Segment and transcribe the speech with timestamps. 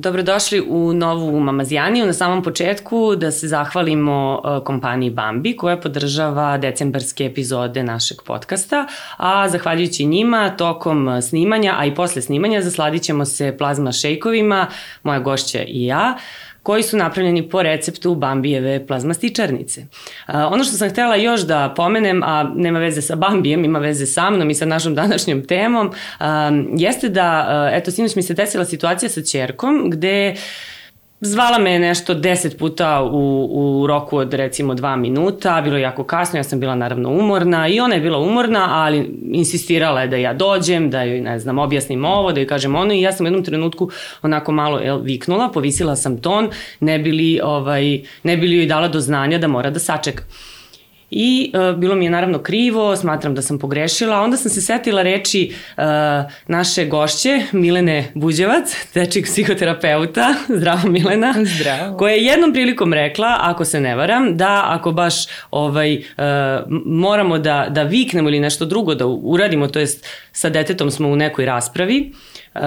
[0.00, 2.06] Dobrodošli u novu Mamazijaniju.
[2.06, 8.86] Na samom početku da se zahvalimo e, kompaniji Bambi koja podržava decembarske epizode našeg podcasta,
[9.16, 14.66] a zahvaljujući njima tokom snimanja, a i posle snimanja zasladit ćemo se plazma šejkovima,
[15.02, 16.16] moja gošća i ja
[16.62, 19.86] koji su napravljeni po receptu Bambijeve plazmastičarnice.
[20.28, 24.30] Ono što sam htela još da pomenem, a nema veze sa Bambijem, ima veze sa
[24.30, 25.92] mnom i sa našom današnjom temom,
[26.76, 30.34] jeste da, eto, sinoć mi se desila situacija sa čerkom gde
[31.22, 36.04] Zvala me nešto deset puta u, u roku od recimo dva minuta, bilo je jako
[36.04, 40.16] kasno, ja sam bila naravno umorna i ona je bila umorna, ali insistirala je da
[40.16, 43.24] ja dođem, da joj, ne znam, objasnim ovo, da joj kažem ono i ja sam
[43.24, 43.90] u jednom trenutku
[44.22, 49.00] onako malo el, viknula, povisila sam ton, ne bili, ovaj, ne bili joj dala do
[49.00, 50.22] znanja da mora da sačeka.
[51.10, 54.20] I uh, bilo mi je naravno krivo, smatram da sam pogrešila.
[54.20, 55.82] Onda sam se setila reči uh,
[56.46, 61.96] naše gošće, Milene Buđevac, dečik psihoterapeuta, zdravo Milena, zdravo.
[61.96, 65.14] koja je jednom prilikom rekla, ako se ne varam, da ako baš
[65.50, 66.02] ovaj, uh,
[66.86, 71.16] moramo da, da viknemo ili nešto drugo da uradimo, to jest sa detetom smo u
[71.16, 72.12] nekoj raspravi,
[72.54, 72.60] uh,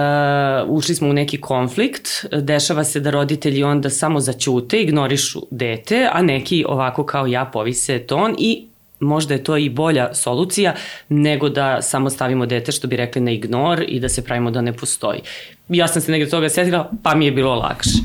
[0.68, 6.22] ušli smo u neki konflikt, dešava se da roditelji onda samo zaćute, ignorišu dete, a
[6.22, 8.66] neki ovako kao ja povise ton i
[9.00, 10.74] možda je to i bolja solucija
[11.08, 14.60] nego da samo stavimo dete što bi rekli na ignor i da se pravimo da
[14.60, 15.20] ne postoji.
[15.68, 17.98] Ja sam se negde toga setila, pa mi je bilo lakše.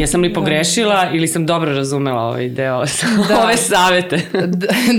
[0.00, 0.34] Jesam li da.
[0.34, 2.84] pogrešila ili sam dobro razumela ovaj deo,
[3.28, 3.42] da.
[3.42, 4.20] ove savete?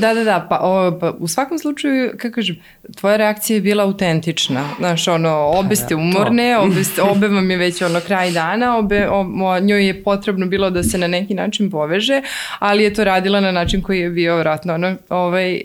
[0.02, 2.56] da, da, da, pa, o, pa u svakom slučaju, kako kažem,
[2.96, 4.70] tvoja reakcija je bila autentična.
[4.78, 9.08] Znaš, ono, obe ste umorne, obe, ste, obe vam je već ono kraj dana, obe,
[9.10, 12.22] o, njoj je potrebno bilo da se na neki način poveže,
[12.60, 15.62] ali je to radila na način koji je bio vratno ono, ovaj, e,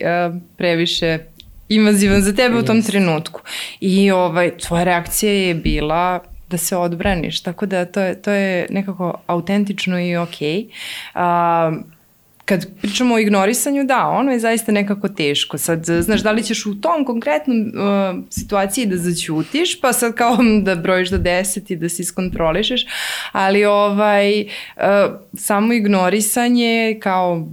[0.56, 1.18] previše
[1.68, 2.62] invazivan za tebe yes.
[2.62, 3.40] u tom trenutku.
[3.80, 6.20] I ovaj, tvoja reakcija je bila
[6.50, 10.68] da se odbraniš, tako da to je, to je nekako autentično i okej.
[11.14, 11.78] Okay.
[11.78, 11.95] Uh,
[12.46, 15.58] kad pričamo o ignorisanju, da, ono je zaista nekako teško.
[15.58, 20.36] Sad, znaš, da li ćeš u tom konkretnom uh, situaciji da zaćutiš, pa sad kao
[20.66, 22.86] da brojiš do deset i da se iskontrolišeš,
[23.32, 24.82] ali ovaj, uh,
[25.34, 27.48] samo ignorisanje kao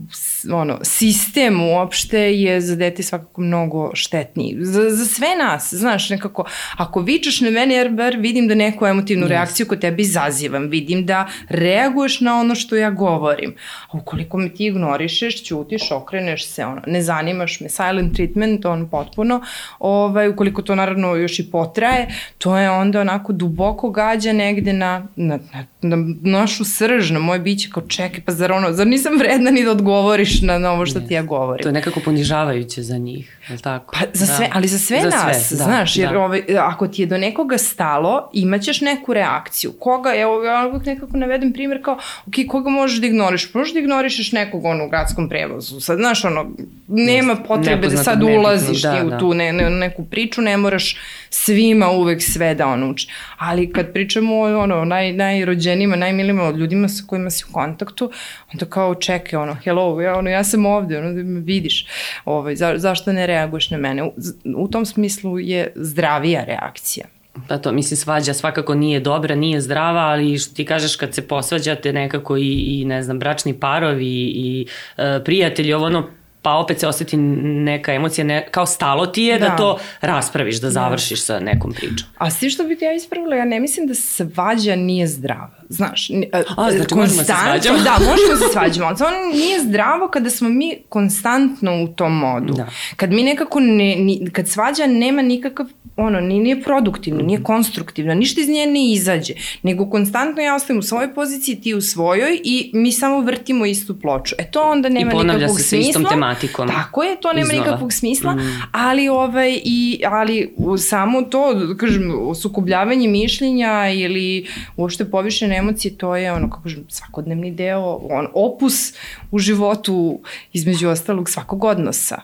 [0.52, 4.58] ono, sistem uopšte je za dete svakako mnogo štetniji.
[4.60, 6.46] Za, za sve nas, znaš, nekako,
[6.78, 9.30] ako vičeš na mene, jer bar vidim da neku emotivnu yes.
[9.30, 13.56] reakciju kod tebe izazivam, vidim da reaguješ na ono što ja govorim.
[13.92, 18.90] A ukoliko me ti ignorišeš, ćutiš, okreneš se, ono, ne zanimaš me, silent treatment, on
[18.90, 19.42] potpuno,
[19.80, 22.08] ovaj, ukoliko to naravno još i potraje,
[22.38, 25.40] to je onda onako duboko gađa negde na, na,
[25.82, 25.98] na, na
[26.44, 29.72] našu srž, na moje biće, kao čekaj, pa zar ono, zar nisam vredna ni da
[29.72, 31.08] odgovoriš na, na ovo što yes.
[31.08, 31.64] ti ja govorim.
[31.64, 33.96] To je nekako ponižavajuće za njih, je li tako?
[34.00, 34.52] Pa za sve, da.
[34.54, 36.20] ali za sve za nas, sve, da, znaš, jer da.
[36.20, 39.72] ovaj, ako ti je do nekoga stalo, imaćeš neku reakciju.
[39.80, 43.54] Koga, evo, ja uvijek nekako navedem primjer kao, ok, koga možeš da ignoriš?
[43.54, 45.80] Možeš da ignorišeš nekog ono u gradskom prevozu.
[45.80, 46.52] Sad, znaš, ono,
[46.88, 49.18] nema potrebe da sad ulaziš da, ti u da.
[49.18, 50.98] tu ne, ne, neku priču, ne moraš
[51.30, 53.08] svima uvek sve da on uči.
[53.38, 58.12] Ali kad pričamo o ono, naj, najrođenima, najmilima od ljudima sa kojima si u kontaktu,
[58.54, 61.86] onda kao čekaj, ono, hello, ja, ono, ja sam ovde, ono, da me vidiš,
[62.26, 64.04] ovaj, za, zašto ne reaguješ na mene?
[64.04, 64.12] U,
[64.58, 67.06] u tom smislu je zdravija reakcija.
[67.48, 71.28] Pa to, mislim, svađa svakako nije dobra, nije zdrava, ali što ti kažeš kad se
[71.28, 74.68] posvađate nekako i, i ne znam, bračni parovi i, i
[74.98, 76.10] e, prijatelji, ovo ono,
[76.42, 80.62] pa opet se oseti neka emocija, ne, kao stalo ti je da, da to raspraviš,
[80.62, 80.72] da, da.
[80.72, 81.26] završiš da.
[81.26, 82.08] sa nekom pričom.
[82.18, 85.63] A svi što bih ja ispravila, ja ne mislim da svađa nije zdrava.
[85.74, 86.10] Znaš,
[86.58, 87.78] A, znači možemo se svađamo?
[87.78, 92.54] Da, možemo se svađamo, ali ono nije zdravo kada smo mi konstantno u tom modu.
[92.54, 92.68] Da.
[92.96, 97.46] Kad mi nekako, ne, ni, kad svađa nema nikakav ono, nije produktivno, nije mhm.
[97.46, 101.82] konstruktivno, ništa iz nje ne izađe, nego konstantno ja ostavim u svojoj poziciji, ti u
[101.82, 104.36] svojoj i mi samo vrtimo istu ploču.
[104.40, 105.32] E to onda nema nikakvog smisla.
[105.32, 106.68] I ponavlja se sa istom tematikom.
[106.68, 107.66] Tako je, to nema Iznova.
[107.66, 108.62] nikakvog smisla, mm.
[108.72, 112.12] ali, ovaj, i, ali samo to, kažem,
[112.42, 114.48] sukobljavanje mišljenja ili
[114.78, 118.94] uopšte povišene emocije, to je ono, kako kažem, svakodnevni deo, on, opus
[119.32, 120.20] u životu
[120.54, 122.22] između ostalog svakog odnosa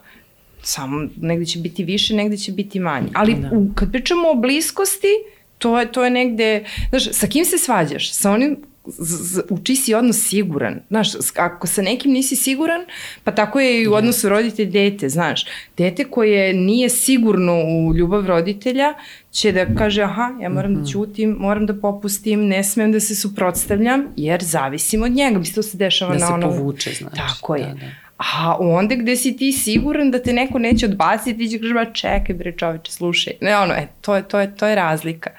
[0.62, 3.08] samo negde će biti više, negde će biti manje.
[3.14, 3.50] Ali da.
[3.52, 5.14] u, kad pričamo o bliskosti,
[5.58, 8.14] to je, to je negde, znaš, sa kim se svađaš?
[8.14, 8.58] Sa onim
[9.50, 10.80] uči si odnos siguran.
[10.90, 12.82] Znaš, ako sa nekim nisi siguran,
[13.24, 13.98] pa tako je i u da.
[13.98, 15.46] odnosu roditelj-dete, znaš.
[15.78, 18.94] Dete koje nije sigurno u ljubav roditelja
[19.32, 21.42] će da kaže, aha, ja moram da ćutim, mhm.
[21.42, 25.40] moram da popustim, ne smem da se suprotstavljam, jer zavisim od njega.
[25.40, 26.48] Mislim, to se dešava da na ono...
[26.48, 27.18] Da se povuče, znaš.
[27.18, 27.66] Tako je.
[27.66, 28.10] Da, da.
[28.20, 31.86] A onda gde si ti siguran da te neko neće odbaciti, ti će kaži, ba
[31.86, 33.34] čekaj bre čoveče, slušaj.
[33.42, 35.30] Ne, ono, e, to je, to je, to je razlika.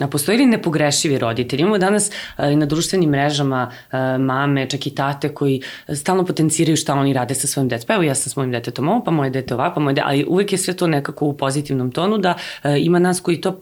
[0.00, 1.60] A postoji li nepogrešivi roditelj?
[1.60, 5.62] Imamo danas uh, i na društvenim mrežama uh, mame, čak i tate koji
[5.94, 7.86] stalno potenciraju šta oni rade sa svojim detetom.
[7.86, 10.06] Pa evo ja sam s mojim detetom ovo, pa moje dete ovako, pa moje dete,
[10.06, 13.60] ali uvek je sve to nekako u pozitivnom tonu da uh, ima nas koji to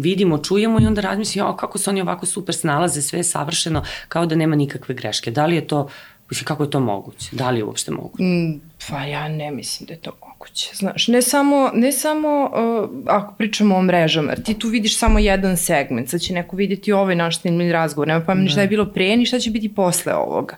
[0.00, 4.26] vidimo, čujemo i onda razmišljamo kako se oni ovako super snalaze, sve je savršeno, kao
[4.26, 5.30] da nema nikakve greške.
[5.30, 5.88] Da li je to
[6.30, 7.28] Mislim, kako je to moguće?
[7.32, 8.22] Da li je uopšte moguće?
[8.22, 10.70] Mm, pa ja ne mislim da je to moguće.
[10.74, 15.56] Znaš, ne samo, ne samo uh, ako pričamo o mrežama, ti tu vidiš samo jedan
[15.56, 18.86] segment, sad će neko vidjeti ovaj naš snimljeni razgovor, nema pa mi šta je bilo
[18.86, 20.56] pre, ni šta će biti posle ovoga.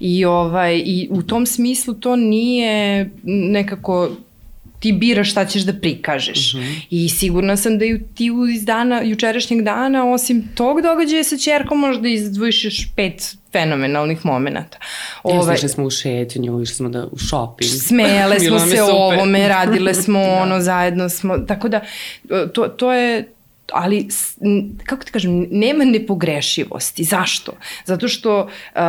[0.00, 4.10] I, ovaj, I u tom smislu to nije nekako
[4.84, 6.54] ti biraš šta ćeš da prikažeš.
[6.54, 6.62] Mhm.
[6.62, 6.80] -huh.
[6.90, 11.78] I sigurna sam da ju, ti iz dana, jučerašnjeg dana, osim tog događaja sa čerkom,
[11.78, 14.78] možda izdvojiš još pet fenomenalnih momenta.
[15.22, 17.70] Ovaj, išli smo u šetnju, išli smo da, u shopping.
[17.88, 20.42] Smejale smo se ovome, radile smo da.
[20.42, 21.80] ono, zajedno smo, tako da
[22.52, 23.28] to, to je
[23.72, 24.08] ali
[24.84, 27.04] kako ti kažem, nema nepogrešivosti.
[27.04, 27.52] Zašto?
[27.84, 28.80] Zato što uh,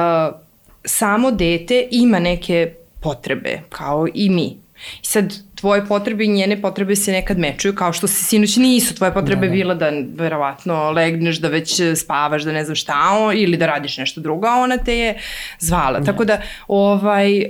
[0.86, 4.66] samo dete ima neke potrebe, kao i mi.
[5.02, 5.34] I sad,
[5.66, 9.42] tvoje potrebe i njene potrebe se nekad mečuju, kao što se sinoć nisu tvoje potrebe
[9.42, 9.54] da, da.
[9.54, 12.94] bila da verovatno legneš, da već spavaš, da ne znam šta,
[13.36, 15.18] ili da radiš nešto drugo, a ona te je
[15.60, 16.00] zvala.
[16.00, 16.06] Da.
[16.06, 17.46] Tako da, ovaj, uh,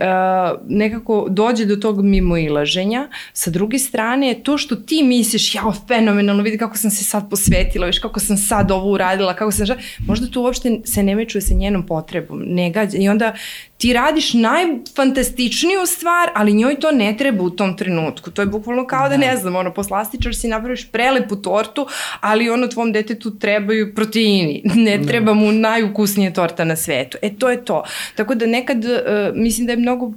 [0.67, 3.09] nekako dođe do tog mimo ilaženja.
[3.33, 7.87] Sa druge strane, to što ti misliš, jao, fenomenalno, vidi kako sam se sad posvetila,
[7.87, 9.75] viš kako sam sad ovo uradila, kako sam šta,
[10.07, 12.97] možda to uopšte se ne mečuje sa njenom potrebom, ne gađa.
[12.97, 13.33] I onda
[13.77, 18.04] ti radiš najfantastičniju stvar, ali njoj to ne treba u tom trenutku.
[18.11, 21.87] To je bukvalno kao da, da ne znam, ono, poslastičar si napraviš prelepu tortu,
[22.19, 24.61] ali ono tvom detetu trebaju proteini.
[24.85, 25.07] Ne da.
[25.07, 27.17] treba mu najukusnije torta na svetu.
[27.21, 27.83] E, to je to.
[28.15, 28.91] Tako da nekad, uh,
[29.35, 30.13] mislim da je mnogo, uh,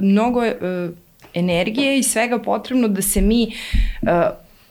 [0.00, 0.94] mnogo uh,
[1.34, 3.52] energije i svega potrebno da se mi
[4.02, 4.08] uh,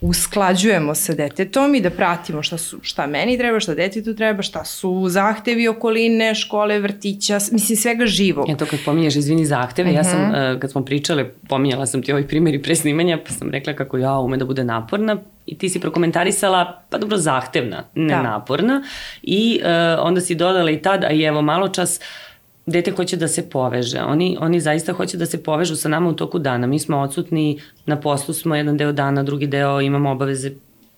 [0.02, 4.66] usklađujemo sa detetom i da pratimo šta, su, šta meni treba, šta detetu treba, šta
[4.66, 8.50] su zahtevi okoline, škole, vrtića, mislim svega živog.
[8.50, 9.98] Ja to kad pominješ, izvini zahteve, uh -huh.
[9.98, 13.34] ja sam, uh, kad smo pričale, pominjala sam ti ovaj primjer i pre snimanja, pa
[13.34, 17.84] sam rekla kako ja ume da bude naporna i ti si prokomentarisala, pa dobro, zahtevna,
[17.96, 18.22] ne da.
[18.22, 18.84] naporna
[19.22, 22.27] i uh, onda si dodala i tad, a i evo malo čas, uh,
[22.68, 24.02] dete hoće da se poveže.
[24.02, 26.68] Oni, oni zaista hoće da se povežu sa nama u toku dana.
[26.68, 30.52] Mi smo odsutni, na poslu smo jedan deo dana, drugi deo imamo obaveze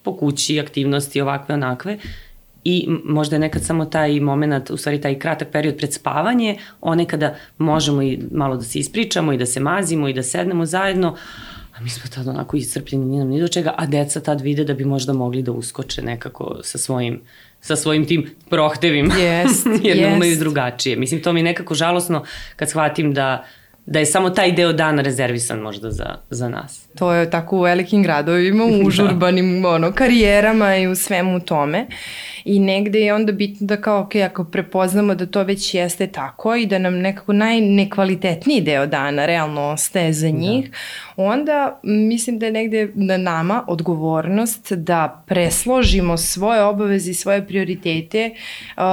[0.04, 1.98] po kući, aktivnosti, ovakve, onakve.
[2.64, 7.06] I možda je nekad samo taj moment, u stvari taj kratak period pred spavanje, one
[7.06, 11.16] kada možemo i malo da se ispričamo i da se mazimo i da sednemo zajedno,
[11.80, 14.64] a mi smo tad onako iscrpljeni, ni nam ni do čega, a deca tad vide
[14.64, 19.68] da bi možda mogli da uskoče nekako sa svojim uh, sa svojim tim prohtevima, yes,
[19.88, 20.16] jer yes.
[20.16, 20.96] umaju drugačije.
[20.96, 22.24] Mislim, to mi je nekako žalosno
[22.56, 23.46] kad shvatim da
[23.90, 26.88] da je samo taj deo dana rezervisan možda za, za nas.
[26.96, 29.70] To je tako u velikim gradovima, u užurbanim da.
[29.70, 31.88] ono, karijerama i u svemu tome.
[32.46, 36.56] I negde je onda bitno da kao, ok, ako prepoznamo da to već jeste tako
[36.56, 40.38] i da nam nekako najnekvalitetniji deo dana realno ostaje za da.
[40.38, 41.24] njih, da.
[41.24, 48.32] onda mislim da je negde na nama odgovornost da presložimo svoje obaveze i svoje prioritete
[48.78, 48.84] uh,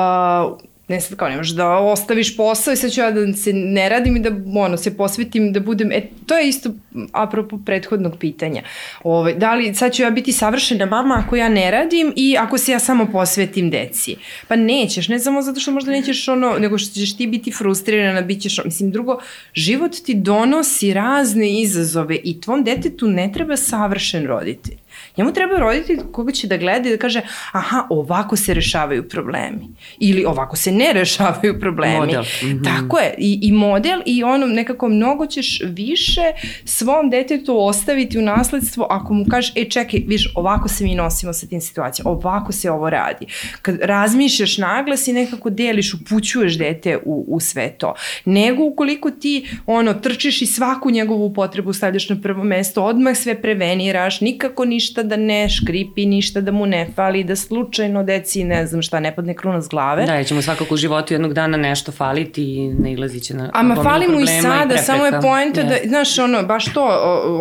[0.89, 3.89] ne sad kao ne možeš da ostaviš posao i sad ću ja da se ne
[3.89, 6.71] radim i da ono, se posvetim da budem, e, to je isto
[7.13, 8.63] apropo prethodnog pitanja.
[9.03, 12.37] Ove, ovaj, da li sad ću ja biti savršena mama ako ja ne radim i
[12.39, 14.17] ako se ja samo posvetim deci?
[14.49, 18.21] Pa nećeš, ne samo zato što možda nećeš ono, nego što ćeš ti biti frustrirana,
[18.21, 19.19] bit ćeš, mislim, drugo,
[19.55, 24.77] život ti donosi razne izazove i tvom detetu ne treba savršen roditelj.
[25.17, 27.21] Njemu treba roditelj koga će da gleda i da kaže
[27.53, 29.69] aha, ovako se rešavaju problemi.
[29.99, 31.97] Ili ovako se ne rešavaju problemi.
[31.97, 32.23] Model.
[32.23, 32.65] Mm -hmm.
[32.65, 33.15] Tako je.
[33.19, 36.23] I, I model i ono nekako mnogo ćeš više
[36.65, 41.33] svom detetu ostaviti u nasledstvo ako mu kažeš, e čekaj, viš, ovako se mi nosimo
[41.33, 43.27] sa tim situacijama, ovako se ovo radi.
[43.63, 47.95] Kad razmišljaš naglas i nekako deliš, upućuješ dete u, u sve to.
[48.25, 53.43] Nego ukoliko ti ono, trčiš i svaku njegovu potrebu stavljaš na prvo mesto, odmah sve
[53.43, 58.67] preveniraš, nikako ništa da ne škripi, ništa da mu ne fali, da slučajno deci, ne
[58.67, 60.07] znam šta, ne padne kruna s glave.
[60.07, 63.51] Da, jer ćemo svakako u životu jednog dana nešto faliti i ne ilazit će na
[63.55, 65.69] Ama fali mu i sada, i samo je poenta yes.
[65.69, 66.85] da, znaš, ono, baš to,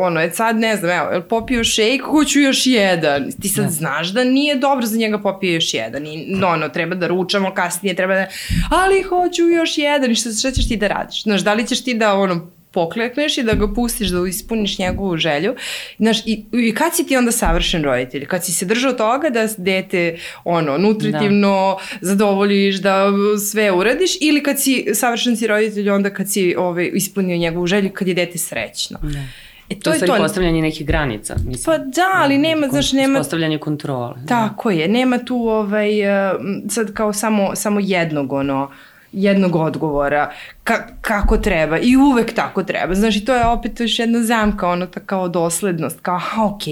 [0.01, 3.31] ono, je sad, ne znam, evo, popio šejk, hoću još jedan.
[3.41, 3.71] Ti sad da.
[3.71, 6.05] znaš da nije dobro za njega popio još jedan.
[6.05, 8.27] I, no, ono, treba da ručamo kasnije, treba da,
[8.69, 10.11] ali hoću još jedan.
[10.11, 11.23] I šta, šta ćeš ti da radiš?
[11.23, 15.17] Znaš, da li ćeš ti da, ono, poklekneš i da ga pustiš da ispuniš njegovu
[15.17, 15.55] želju.
[15.97, 18.25] Znaš, i, i kad si ti onda savršen roditelj?
[18.25, 21.97] Kad si se držao toga da dete ono, nutritivno da.
[22.01, 23.07] zadovoljiš, da
[23.51, 27.89] sve uradiš ili kad si savršen si roditelj onda kad si ove, ispunio njegovu želju,
[27.93, 28.99] kad je dete srećno.
[29.01, 29.19] Da.
[29.69, 30.17] E, to, to je to.
[30.17, 31.35] postavljanje nekih granica.
[31.45, 31.63] Mislim.
[31.65, 33.19] Pa da, ali nema, znaš, nema...
[33.19, 34.15] Postavljanje kontrole.
[34.21, 34.27] Da.
[34.27, 34.75] Tako da.
[34.75, 35.89] je, nema tu ovaj,
[36.69, 38.71] sad kao samo, samo jednog ono,
[39.15, 40.31] jednog odgovora
[40.63, 42.95] ka, kako treba i uvek tako treba.
[42.95, 46.63] Znači, to je opet još jedna zamka, ono ta kao doslednost, kao, aha, ok,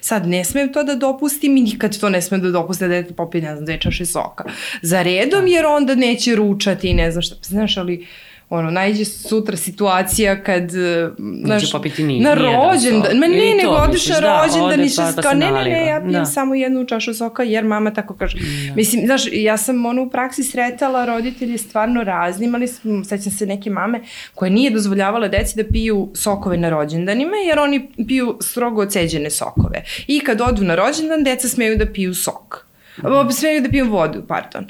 [0.00, 3.14] sad ne smem to da dopustim i nikad to ne smem da dopustim da dete
[3.14, 4.44] popije, ne znam, dve čaše soka
[4.82, 5.50] za redom, da.
[5.50, 7.34] jer onda neće ručati i ne znam šta.
[7.42, 8.06] Znaš, ali uh,
[8.54, 11.10] ono, najđe sutra situacija kad, e,
[11.44, 11.62] znaš,
[11.98, 15.50] ni, na rođendan, ma ne, nego odiš na da, rođendan i što pa, pa ne,
[15.50, 16.24] ne, ne, ja pijem da.
[16.24, 18.38] samo jednu čašu soka jer mama tako kaže.
[18.38, 18.74] Da.
[18.74, 23.46] Mislim, znaš, ja sam ono u praksi sretala roditelji stvarno razni, imali smo, sećam se
[23.46, 24.00] neke mame
[24.34, 29.84] koje nije dozvoljavala deci da piju sokove na rođendanima jer oni piju strogo oceđene sokove.
[30.06, 32.66] I kad odu na rođendan, deca smeju da piju sok.
[32.98, 33.30] Mm.
[33.32, 34.66] Smeju da piju vodu, pardon.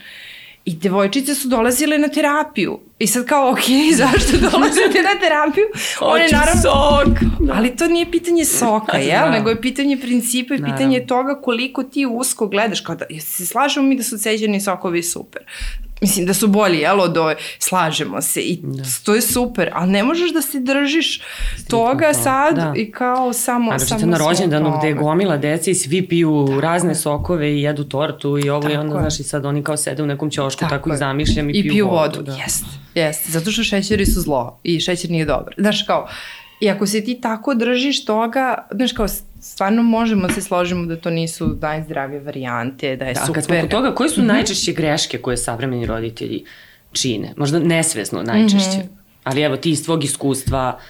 [0.65, 2.79] I devojčice su dolazile na terapiju.
[2.99, 3.59] I sad kao, ok,
[4.03, 5.65] zašto dolazite na terapiju?
[6.01, 7.19] One naravno, sok.
[7.41, 7.55] Da.
[7.55, 9.25] Ali to nije pitanje soka, jel?
[9.25, 9.31] Da.
[9.31, 10.77] Nego je pitanje principa i naravno.
[10.77, 12.81] pitanje toga koliko ti usko gledaš.
[12.81, 15.43] Kao da, se slažemo mi da su ceđeni sokovi super.
[16.03, 18.83] Mislim da su bolji, jel, od ove, slažemo se i da.
[19.05, 21.21] to je super, ali ne možeš da se držiš
[21.69, 22.19] toga to.
[22.19, 22.73] sad da.
[22.77, 23.73] i kao samo...
[23.73, 26.61] A samo na rođendanu gde je gomila deca i svi piju tako.
[26.61, 29.77] razne sokove i jedu tortu i ovo tako i onda, znaš, i sad oni kao
[29.77, 32.19] sede u nekom ćošku, tako, tako i zamišljam i, I piju, piju vodu.
[32.19, 32.23] vodu.
[32.23, 32.37] Da.
[32.37, 35.55] Jeste, jeste, zato što šećeri su zlo i šećer nije dobar.
[35.59, 36.09] Znaš, kao,
[36.61, 39.07] i ako se ti tako držiš toga, znaš, kao,
[39.43, 43.35] stvarno možemo da se složimo da to nisu najzdravije varijante, da je da, super.
[43.35, 44.27] Kad smo kod toga, koje su -hmm.
[44.27, 46.45] najčešće greške koje savremeni roditelji
[46.93, 47.35] čine?
[47.37, 48.79] Možda nesvesno najčešće.
[48.79, 49.03] Mm -hmm.
[49.25, 50.81] Ali evo ti iz tvog iskustva,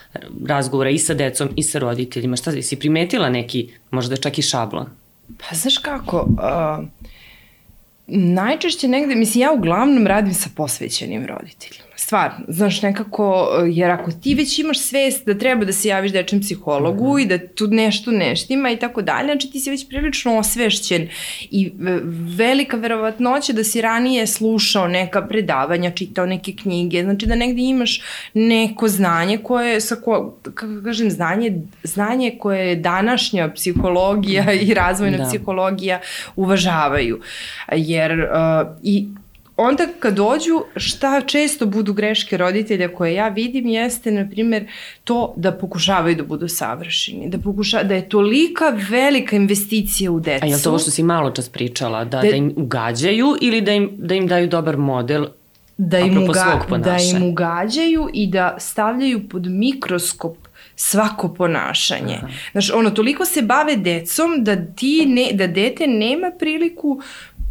[0.45, 4.85] razgovora i sa decom i sa roditeljima, šta si primetila neki, možda čak i šablon?
[5.27, 6.85] Pa znaš kako, uh,
[8.07, 14.35] najčešće negde, mislim ja uglavnom radim sa posvećenim roditeljima stvarno, znaš, nekako, jer ako ti
[14.35, 17.21] već imaš svest da treba da se javiš dečem psihologu mm -hmm.
[17.21, 21.07] i da tu nešto neštima i tako dalje, znači ti si već prilično osvešćen
[21.51, 21.71] i
[22.37, 28.01] velika verovatnoća da si ranije slušao neka predavanja, čitao neke knjige, znači da negde imaš
[28.33, 35.23] neko znanje koje, sa ko, kako kažem, znanje, znanje koje današnja psihologija i razvojna da.
[35.23, 35.99] psihologija
[36.35, 37.21] uvažavaju.
[37.71, 38.27] Jer uh,
[38.83, 39.07] i
[39.57, 44.67] onda kad dođu, šta često budu greške roditelja koje ja vidim jeste, na primjer,
[45.03, 50.45] to da pokušavaju da budu savršeni, da, pokuša, da je tolika velika investicija u decu.
[50.45, 53.35] A je li to ovo što si malo čas pričala, da, da, da im ugađaju
[53.41, 55.25] ili da im, da im daju dobar model
[55.77, 60.37] da im, uga, da im ugađaju i da stavljaju pod mikroskop
[60.75, 62.15] svako ponašanje.
[62.15, 62.27] Aha.
[62.51, 67.01] Znaš, ono, toliko se bave decom da ti ne, da dete nema priliku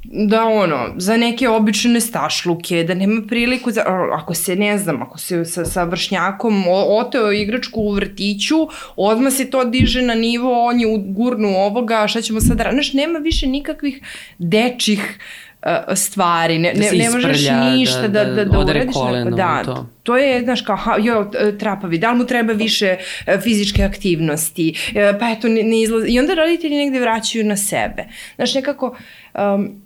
[0.05, 3.83] da ono, za neke obične stašluke, da nema priliku za,
[4.13, 9.51] ako se ne znam, ako se sa, sa vršnjakom oteo igračku u vrtiću, odmah se
[9.51, 13.47] to diže na nivo, on je u gurnu ovoga, šta ćemo sad, znaš, nema više
[13.47, 14.01] nikakvih
[14.39, 15.19] dečih
[15.95, 18.95] stvari, ne, da ne, ne možeš ništa da, da, da, da uradiš.
[19.37, 19.87] Da, to.
[20.03, 24.93] to je, znaš, kao, ha, jo, trapavi, da li mu treba više e, fizičke aktivnosti,
[24.95, 26.09] e, pa eto, ne, ne izlazi.
[26.09, 28.05] I onda roditelji negde vraćaju na sebe.
[28.37, 28.97] Znaš, nekako,
[29.35, 29.83] um,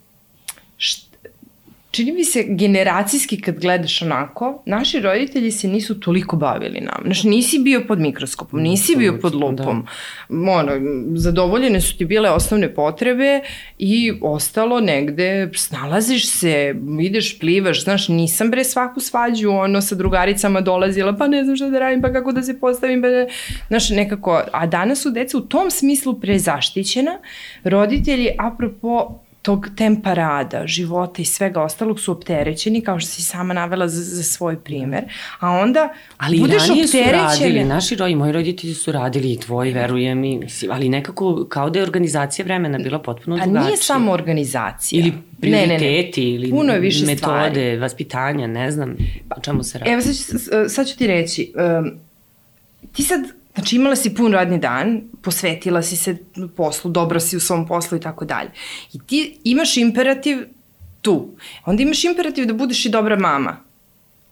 [1.96, 7.02] čini mi se generacijski kad gledaš onako, naši roditelji se nisu toliko bavili nam.
[7.04, 9.38] Znaš, nisi bio pod mikroskopom, nisi bio pod da.
[9.38, 9.86] lupom.
[10.28, 10.50] Da.
[10.50, 10.72] Ono,
[11.14, 13.40] zadovoljene su ti bile osnovne potrebe
[13.78, 20.60] i ostalo negde, snalaziš se, ideš, plivaš, znaš, nisam bre svaku svađu, ono, sa drugaricama
[20.60, 23.28] dolazila, pa ne znam šta da radim, pa kako da se postavim, pa ne,
[23.68, 27.18] znaš, nekako, a danas su deca u tom smislu prezaštićena,
[27.64, 33.54] roditelji, apropo tog tempa rada, života i svega ostalog su opterećeni, kao što si sama
[33.54, 35.04] navela za, za svoj primer,
[35.40, 36.86] a onda ali budeš opterećeni.
[36.88, 41.70] su radili, naši rodi, moji roditelji su radili i tvoji, verujem i, ali nekako kao
[41.70, 43.62] da je organizacija vremena bila potpuno drugačija.
[43.62, 45.00] A nije samo organizacija.
[45.00, 46.34] Ili prioriteti, ne, ne, ne.
[46.34, 47.76] ili Puno je više metode, stvari.
[47.76, 48.96] vaspitanja, ne znam
[49.36, 49.90] o čemu se radi.
[49.90, 50.22] Evo sad ću,
[50.68, 51.90] sad ću ti reći, um,
[52.92, 53.20] ti sad
[53.56, 56.16] Znači imala si pun radni dan, posvetila si se
[56.56, 58.50] poslu, dobra si u svom poslu i tako dalje.
[58.92, 60.38] I ti imaš imperativ
[61.00, 61.36] tu.
[61.64, 63.65] Onda imaš imperativ da budeš i dobra mama.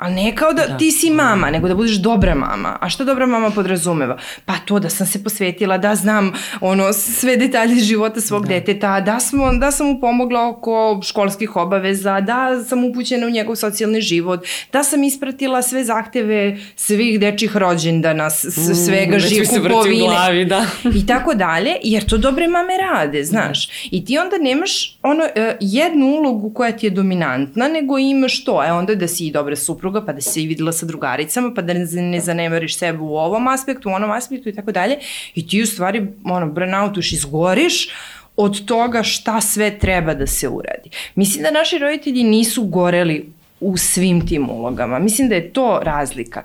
[0.04, 2.76] A ne kao da, da ti si mama, nego da budeš dobra mama.
[2.80, 4.18] A šta dobra mama podrazumeva?
[4.44, 8.48] Pa to da sam se posvetila, da znam ono sve detalje života svog da.
[8.48, 13.56] deteta, da, smo, da sam mu pomogla oko školskih obaveza, da sam upućena u njegov
[13.56, 20.06] socijalni život, da sam ispratila sve zahteve svih dečih rođendana, mm, svega živ kupovine.
[20.06, 20.66] Glavi, da.
[20.94, 23.68] I tako dalje, jer to dobre mame rade, znaš.
[23.90, 28.64] I ti onda nemaš ono, e, jednu ulogu koja ti je dominantna, nego imaš to,
[28.64, 31.52] e onda da si i dobra supruga, druga, pa da se i videla sa drugaricama,
[31.54, 34.98] pa da ne, ne zanemariš sebe u ovom aspektu, u onom aspektu i tako dalje.
[35.34, 37.88] I ti u stvari, ono, burnoutuješ, izgoriš,
[38.36, 40.90] od toga šta sve treba da se uradi.
[41.14, 44.98] Mislim da naši roditelji nisu goreli u svim tim ulogama.
[44.98, 46.42] Mislim da je to razlika.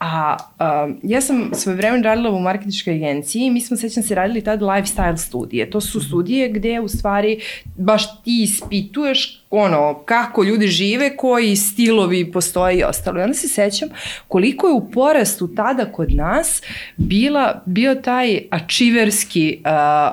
[0.00, 4.14] A, a ja sam svoje vreme radila u marketičkoj agenciji i mi smo, sećam se,
[4.14, 5.70] radili tad lifestyle studije.
[5.70, 7.40] To su studije gde u stvari
[7.76, 13.20] baš ti ispituješ ono, kako ljudi žive, koji stilovi postoje i ostalo.
[13.20, 13.88] I onda se sećam
[14.28, 16.62] koliko je u porastu tada kod nas
[16.96, 19.70] bila, bio taj achieverski uh,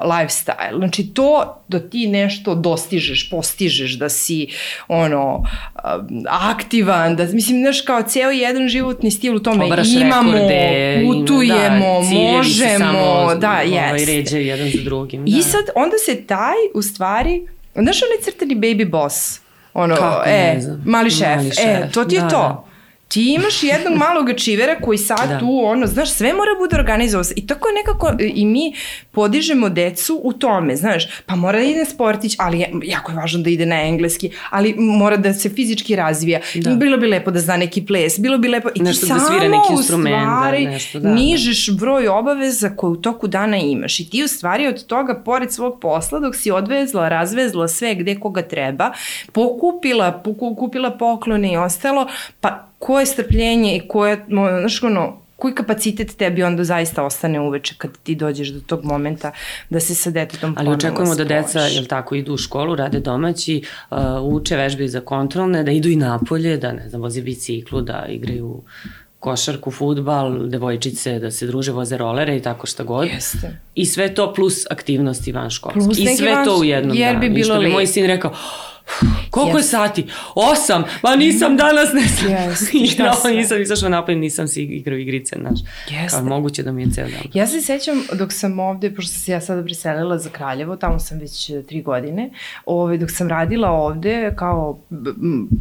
[0.10, 0.77] lifestyle.
[0.77, 4.48] Znači to da ti nešto dostižeš, postižeš, da si
[4.88, 5.43] ono uh,
[6.29, 12.01] aktivan, da mislim znaš kao ceo jedan životni stil u tome Obaraš imamo, rekorde, putujemo,
[12.01, 14.12] da, možemo, samo, da, ovaj, jeste.
[14.12, 15.24] ređe jedan za drugim.
[15.27, 15.41] I da.
[15.41, 19.39] sad onda se taj u stvari Znaš onaj crtani baby boss?
[19.73, 20.81] Ono, Kako, e, ne znam.
[20.85, 21.27] mali šef.
[21.27, 22.37] Mali E, šef, to ti je da, to.
[22.37, 22.63] da.
[23.12, 25.39] Ti imaš jednog malog čivera koji sad Da.
[25.39, 27.30] tu, ono, znaš, sve mora bude organizovano.
[27.36, 28.74] I tako je nekako, i mi
[29.12, 33.18] podižemo decu u tome, znaš, pa mora da ide na sportić, ali je, jako je
[33.18, 36.39] važno da ide na engleski, ali mora da se fizički razvija.
[36.56, 36.75] Da.
[36.75, 38.70] Bilo bi lepo da zna neki ples, bilo bi lepo...
[38.70, 41.15] I ti Nešto da samo svira neki u da, stvari nešto, da, da.
[41.15, 44.00] nižeš broj obaveza koje u toku dana imaš.
[44.00, 48.20] I ti u stvari od toga, pored svog posla, dok si odvezla, razvezla sve gde
[48.20, 48.91] koga treba,
[49.32, 52.08] pokupila, poku- kupila poklone i ostalo,
[52.39, 54.25] pa koje strpljenje i koje,
[54.59, 59.31] znaš, ono, koji kapacitet tebi onda zaista ostane uveče kad ti dođeš do tog momenta
[59.69, 63.63] da se sa detetom Ali očekujemo da deca, jel tako, idu u školu, rade domaći,
[63.91, 68.05] uh, uče vežbe za kontrolne, da idu i napolje, da, ne znam, voze biciklu, da
[68.09, 68.61] igraju
[69.19, 73.07] košarku, futbal, devojčice, da se druže, voze rolere i tako šta god.
[73.07, 73.57] Jeste.
[73.75, 75.79] I sve to plus aktivnosti van školske.
[75.79, 77.39] Plus I sve van- to u jednom jer bi danu.
[77.39, 78.33] I što bilo bi moj sin rekao,
[79.29, 79.71] koliko je Jeste.
[79.71, 80.07] sati?
[80.36, 82.31] Osam, ma nisam danas, ne znam.
[82.31, 83.31] Jeste, I šta no, sve?
[83.31, 85.60] nisam izašla napolje, nisam si igrao igrice, znaš.
[85.89, 86.17] Jeste.
[86.17, 87.21] Kao moguće da mi je ceo dan.
[87.33, 90.99] Ja se sećam dok sam ovde, pošto sam se ja sada preselila za Kraljevo, tamo
[90.99, 92.30] sam već e, tri godine,
[92.65, 94.80] ovaj, dok sam radila ovde kao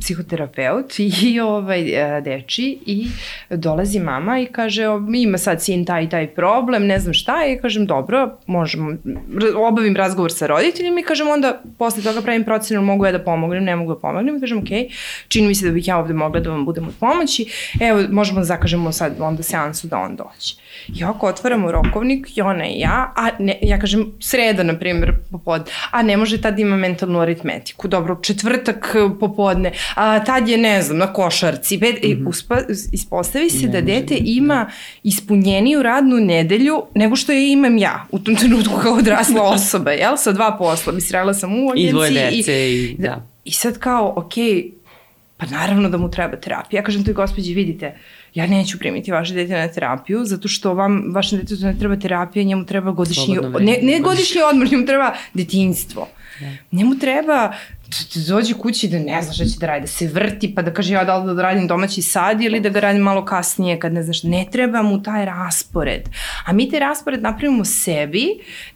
[0.00, 3.06] psihoterapeut i ovaj, e, deči i
[3.50, 4.84] dolazi mama i kaže
[5.16, 8.96] ima sad sin taj i taj problem, ne znam šta i kažem dobro, možemo,
[9.56, 13.64] obavim razgovor sa roditeljima i kažem onda posle toga pravim procenu mogu ja da pomognem,
[13.64, 14.68] ne mogu da pomognem i kažem ok,
[15.28, 17.46] čini mi se da bih ja ovde mogla da vam budem od pomoći,
[17.80, 20.54] evo možemo da zakažemo sad onda seansu da on dođe.
[20.98, 25.12] I ovako otvaramo rokovnik i ona i ja, a ne, ja kažem sreda, na primjer,
[25.30, 27.88] popodne, a ne može tad ima mentalnu aritmetiku.
[27.88, 31.78] Dobro, četvrtak eh, popodne, a tad je, ne znam, na košarci.
[31.78, 32.28] Bet, mm -hmm.
[32.28, 32.56] uspa,
[32.92, 34.70] ispostavi se Ne da dete biti, ima
[35.02, 40.16] ispunjeniju radnu nedelju nego što je imam ja u tom trenutku kao odrasla osoba, jel?
[40.16, 40.92] Sa dva posla.
[40.92, 41.88] Mislim, radila sam u agenciji.
[41.88, 43.09] I dvoje dece i, da.
[43.44, 44.70] I sad kao, okej,
[45.36, 46.80] pa naravno da mu treba terapija.
[46.80, 47.94] Ja kažem toj gospođi, vidite,
[48.34, 52.44] ja neću primiti vaše dete na terapiju, zato što vam, vašem detetu ne treba terapija,
[52.44, 56.08] njemu treba godišnji, ne, ne godišnji odmor, njemu treba detinjstvo.
[56.72, 57.79] Njemu treba da
[58.28, 60.94] dođe kući da ne zna šta će da radi, da se vrti pa da kaže
[60.94, 64.02] ja da li da radim domaći sad ili da ga radim malo kasnije kad ne
[64.02, 66.08] znaš, ne treba mu taj raspored.
[66.46, 68.26] A mi taj raspored napravimo sebi,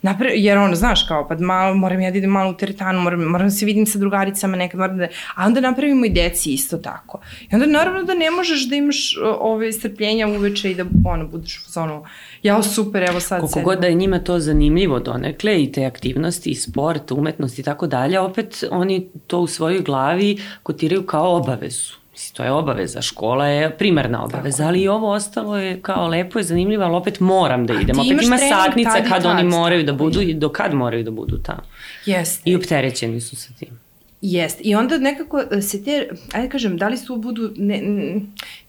[0.01, 3.21] napra jer ono, znaš kao, pa malo, moram ja da idem malo u teretanu, moram,
[3.21, 6.77] moram da se vidim sa drugaricama nekad, moram da, a onda napravimo i deci isto
[6.77, 7.19] tako.
[7.51, 11.57] I onda naravno da ne možeš da imaš ove strpljenja uveče i da ono, budeš
[11.67, 12.03] u zonu,
[12.43, 16.49] ja super, evo sad Koliko god da je njima to zanimljivo donekle i te aktivnosti
[16.49, 21.93] i sport, umetnost i tako dalje, opet oni to u svojoj glavi kotiraju kao obavezu.
[22.11, 26.39] Mislim, to je obaveza, škola je primarna obaveza, ali i ovo ostalo je kao lepo
[26.39, 27.99] je zanimljivo, ali opet moram da idem.
[27.99, 31.11] Opet ima satnica kad tad, oni moraju da tako budu i do kad moraju da
[31.11, 31.61] budu tamo.
[32.05, 32.49] Jeste.
[32.49, 33.84] I opterećeni su sa tim.
[34.21, 34.63] Jeste.
[34.63, 37.81] I onda nekako e, se te, ajde kažem, da li su budu, ne,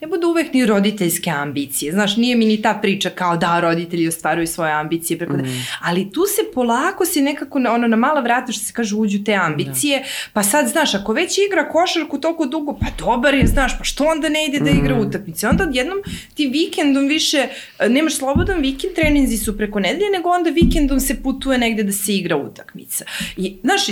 [0.00, 1.92] ne budu uvek ni roditeljske ambicije.
[1.92, 5.66] Znaš, nije mi ni ta priča kao da roditelji ostvaruju svoje ambicije preko mm.
[5.82, 9.24] ali tu se polako se nekako na, ono, na mala vrata što se kaže uđu
[9.24, 10.04] te ambicije, da.
[10.32, 14.04] pa sad znaš, ako već igra košarku toliko dugo, pa dobar je, znaš, pa što
[14.04, 15.48] onda ne ide da igra utakmice?
[15.48, 15.98] Onda odjednom
[16.35, 21.22] ti vikendom više, e, nemaš slobodan vikend, treninzi su preko nedelje, nego onda vikendom se
[21.22, 23.04] putuje negde da se igra utakmica.
[23.37, 23.87] I, znaš,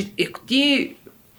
[0.47, 0.95] ti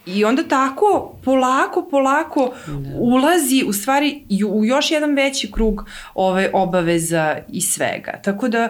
[0.06, 2.90] I onda tako, polako, polako da.
[2.98, 8.20] ulazi u stvari u još jedan veći krug ove obaveza i svega.
[8.24, 8.68] Tako da,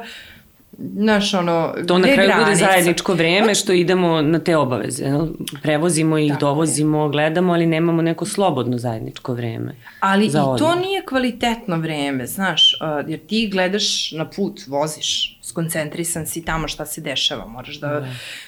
[0.78, 2.64] znaš, ono, To na je kraju bude granica?
[2.66, 5.04] zajedničko vreme što idemo na te obaveze.
[5.04, 5.26] jel?
[5.62, 6.40] Prevozimo ih, Tako je.
[6.40, 9.76] dovozimo, gledamo, ali nemamo neko slobodno zajedničko vreme.
[10.00, 16.26] Ali i za to nije kvalitetno vreme, znaš, jer ti gledaš na put, voziš skoncentrisan
[16.26, 18.06] si tamo šta se dešava, moraš da, da.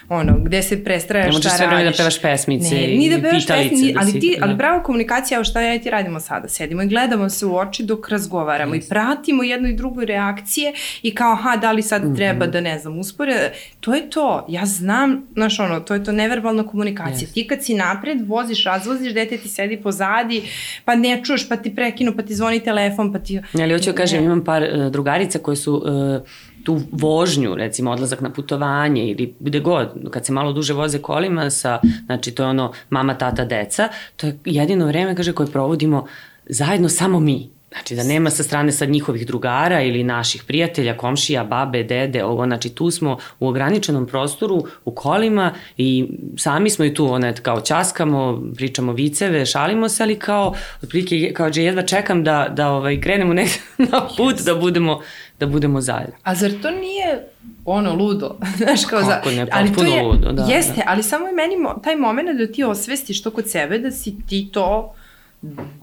[0.09, 1.61] ono, gde se prestrajaš, šta radiš.
[1.61, 4.37] Ne možeš sve da pevaš pesmice ne, i, da pevaš pesmice, da ali, si, ti,
[4.39, 4.47] da.
[4.47, 7.57] ali prava komunikacija, evo šta ja i ti radimo sada, sedimo i gledamo se u
[7.57, 8.87] oči dok razgovaramo yes.
[8.87, 12.17] i pratimo jednu i drugu reakcije i kao, aha, da li sad mm -hmm.
[12.17, 16.13] treba da, ne znam, uspore, to je to, ja znam, znaš ono, to je to
[16.13, 17.35] neverbalna komunikacija, yes.
[17.35, 20.43] ti kad si napred, voziš, razvoziš, dete ti sedi pozadi,
[20.85, 23.41] pa ne čuješ, pa ti prekinu, pa ti zvoni telefon, pa ti...
[23.61, 26.23] Ali hoću da kažem, imam par uh, drugarica koje su uh,
[26.69, 31.51] tu vožnju, recimo odlazak na putovanje ili gde god, kad se malo duže voze kolima
[31.51, 36.07] sa, znači to je ono mama, tata, deca, to je jedino vreme, kaže, koje provodimo
[36.49, 37.49] zajedno samo mi.
[37.73, 42.47] Znači da nema sa strane sad njihovih drugara ili naših prijatelja, komšija, babe, dede, ovo,
[42.47, 47.61] znači tu smo u ograničenom prostoru u kolima i sami smo i tu, ono, kao
[47.61, 53.01] časkamo, pričamo viceve, šalimo se, ali kao, otprilike, kao da jedva čekam da, da ovaj,
[53.01, 53.49] krenemo nek
[53.93, 54.45] na put, yes.
[54.45, 55.01] da budemo
[55.41, 56.15] da budemo zajedno.
[56.23, 57.27] A zar to nije
[57.65, 58.37] ono ludo?
[58.59, 60.43] Znaš, kao Kako ne, ali to je, ludo, da.
[60.43, 60.83] Jeste, da.
[60.87, 64.49] ali samo je meni taj moment da ti osvestiš to kod sebe, da si ti
[64.53, 64.95] to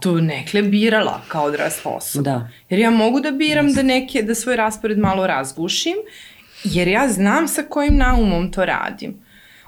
[0.02, 2.32] do nekle birala kao odrasla osoba.
[2.32, 2.50] Da.
[2.70, 3.76] Jer ja mogu da biram yes.
[3.76, 5.96] da, neke, da svoj raspored malo razgušim,
[6.63, 9.13] jer ja znam sa kojim naumom to radim.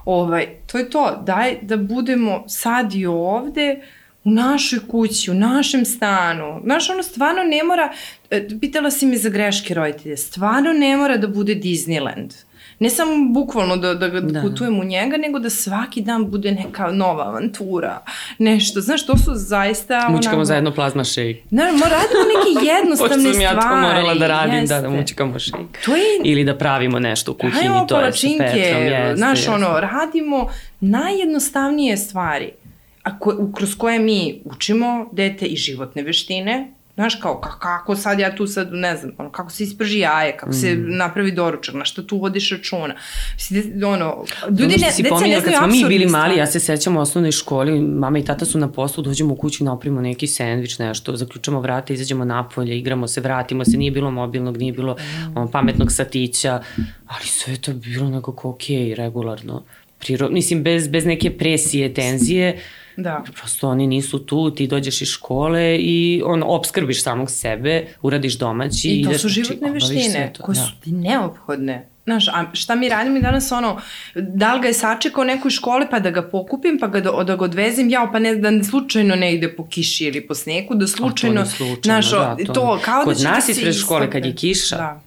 [0.06, 3.82] Ovaj, to je to, daj da budemo sad i ovde,
[4.28, 6.62] u našoj kući, u našem stanu.
[6.64, 7.94] Znaš, ono stvarno ne mora,
[8.30, 12.34] e, pitala si mi za greške roditelje, stvarno ne mora da bude Disneyland.
[12.80, 16.52] Ne samo bukvalno da, da, da, da putujem u njega, nego da svaki dan bude
[16.52, 18.04] neka nova avantura,
[18.38, 18.82] nešto.
[18.82, 20.10] Znaš, to su zaista...
[20.10, 20.46] Mučkamo onako...
[20.46, 21.42] zajedno plazma shake.
[21.52, 23.24] Ne, mo, radimo neke jednostavne stvari.
[23.24, 24.76] Pošto sam ja to morala da radim, jeste.
[24.76, 25.80] da, da mučkamo shake.
[25.86, 26.04] To je...
[26.24, 28.84] Ili da pravimo nešto u kuhinji, Ajmo, to je sa Petrom.
[28.84, 29.52] Jeste, znaš, jeste.
[29.52, 32.52] ono, radimo najjednostavnije stvari
[33.08, 38.36] a ko, kroz koje mi učimo dete i životne veštine, Znaš, kao, kako sad ja
[38.36, 40.54] tu sad, ne znam, ono, kako se isprži jaje, kako mm.
[40.54, 42.96] se napravi doručak, na šta tu vodiš računa.
[43.34, 44.26] Mislim, ono,
[44.60, 47.00] ljudi ne, si deca ne znaju kad smo mi bili mali, ja se sećam u
[47.00, 51.16] osnovnoj školi, mama i tata su na poslu, dođemo u kuću, napravimo neki sendvič, nešto,
[51.16, 55.38] zaključamo vrata, izađemo napolje, igramo se, vratimo se, nije bilo mobilnog, nije bilo mm.
[55.38, 56.62] on, pametnog satića,
[57.08, 59.64] ali sve to bilo nekako okej, okay, regularno.
[60.00, 62.62] Priro, mislim, bez, bez neke presije, tenzije,
[62.98, 63.24] Da.
[63.36, 68.90] Prosto oni nisu tu, ti dođeš iz škole i on obskrbiš samog sebe, uradiš domaći.
[68.90, 70.62] I to ideš, su životne veštine koje da.
[70.62, 71.88] su ti neophodne.
[72.04, 73.82] Znaš, a šta mi radimo i danas ono,
[74.16, 77.36] da li ga je sačekao nekoj školi pa da ga pokupim, pa ga da, da
[77.36, 80.88] ga odvezem, jao, pa ne, da slučajno ne ide po kiši ili po sneku, da
[80.88, 84.36] slučajno, slučajno znaš, da, to, to kao Kod da će nas ispred škole kad je
[84.36, 85.07] kiša, da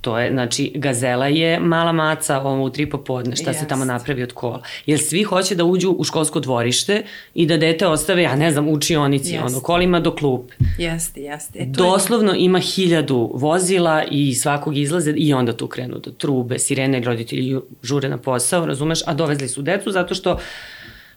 [0.00, 3.58] To je, znači, gazela je mala maca ovo u tri popodne, šta yes.
[3.58, 4.62] se tamo napravi od kola.
[4.86, 7.02] Jer svi hoće da uđu u školsko dvorište
[7.34, 9.46] i da dete ostave, ja ne znam, u učionici, yes.
[9.46, 10.54] ono, kolima do klupe.
[10.78, 11.58] Jeste, jeste.
[11.58, 12.44] E, Doslovno je...
[12.44, 18.08] ima hiljadu vozila i svakog izlaze i onda tu krenu do trube, sirene, roditelji žure
[18.08, 20.38] na posao, razumeš, a dovezli su decu zato što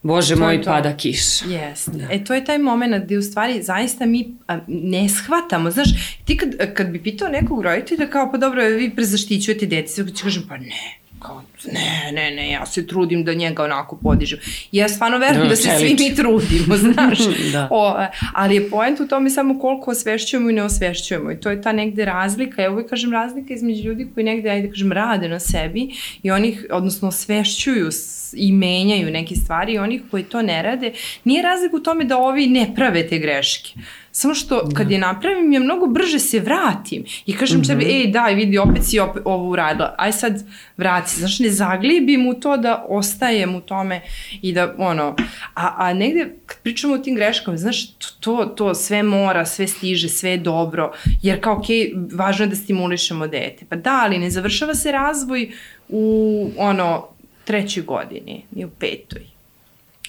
[0.03, 1.41] Bože moj, pada kiš.
[1.47, 1.91] Jeste.
[1.91, 2.07] Da.
[2.11, 5.71] E, to je taj moment gde u stvari zaista mi a, ne shvatamo.
[5.71, 5.89] Znaš,
[6.25, 10.43] ti kad, kad bi pitao nekog roditelja kao, pa dobro, vi prezaštićujete deci, će kažem,
[10.49, 14.39] pa ne, kao, ne, ne, ne, ja se trudim da njega onako podižem.
[14.71, 17.19] Ja stvarno verujem da, da se svi mi trudimo, znaš.
[17.51, 17.67] da.
[17.71, 21.31] o, ali je point u tome samo koliko osvešćujemo i ne osvešćujemo.
[21.31, 24.69] I to je ta negde razlika, ja uvijek kažem razlika između ljudi koji negde, ajde
[24.69, 25.89] kažem, rade na sebi
[26.23, 27.89] i onih, odnosno osvešćuju
[28.33, 30.93] i menjaju neke stvari i onih koji to ne rade.
[31.23, 33.73] Nije razlika u tome da ovi ne prave te greške.
[34.15, 34.75] Samo što da.
[34.75, 37.67] kad je napravim, ja mnogo brže se vratim i kažem mm -hmm.
[37.67, 40.43] sebi, ej daj vidi, opet si opet ovo uradila, aj sad
[40.77, 41.19] vrati se.
[41.19, 44.01] Znaš, ne zaglibim u to da ostajem u tome
[44.41, 45.15] i da, ono,
[45.53, 50.09] a, a negde kad pričamo o tim greškama, znaš, to, to sve mora, sve stiže,
[50.09, 53.65] sve je dobro, jer kao, okej, okay, važno je da stimulišemo dete.
[53.69, 55.51] Pa da, ali ne završava se razvoj
[55.89, 57.07] u, ono,
[57.43, 59.32] trećoj godini, ni u petoj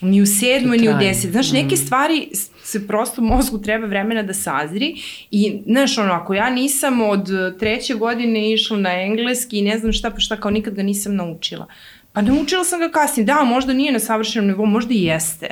[0.04, 1.30] ni u sedmoj, ni u deset.
[1.30, 1.78] Znaš, neke mm.
[1.78, 2.28] stvari
[2.62, 4.96] se prosto mozgu treba vremena da sazri
[5.30, 9.92] i, znaš, ono, ako ja nisam od treće godine išla na engleski i ne znam
[9.92, 11.66] šta, pa šta, kao nikad ga nisam naučila.
[12.12, 13.24] Pa naučila sam ga kasnije.
[13.24, 15.46] Da, možda nije na savršenom nivou, možda i jeste.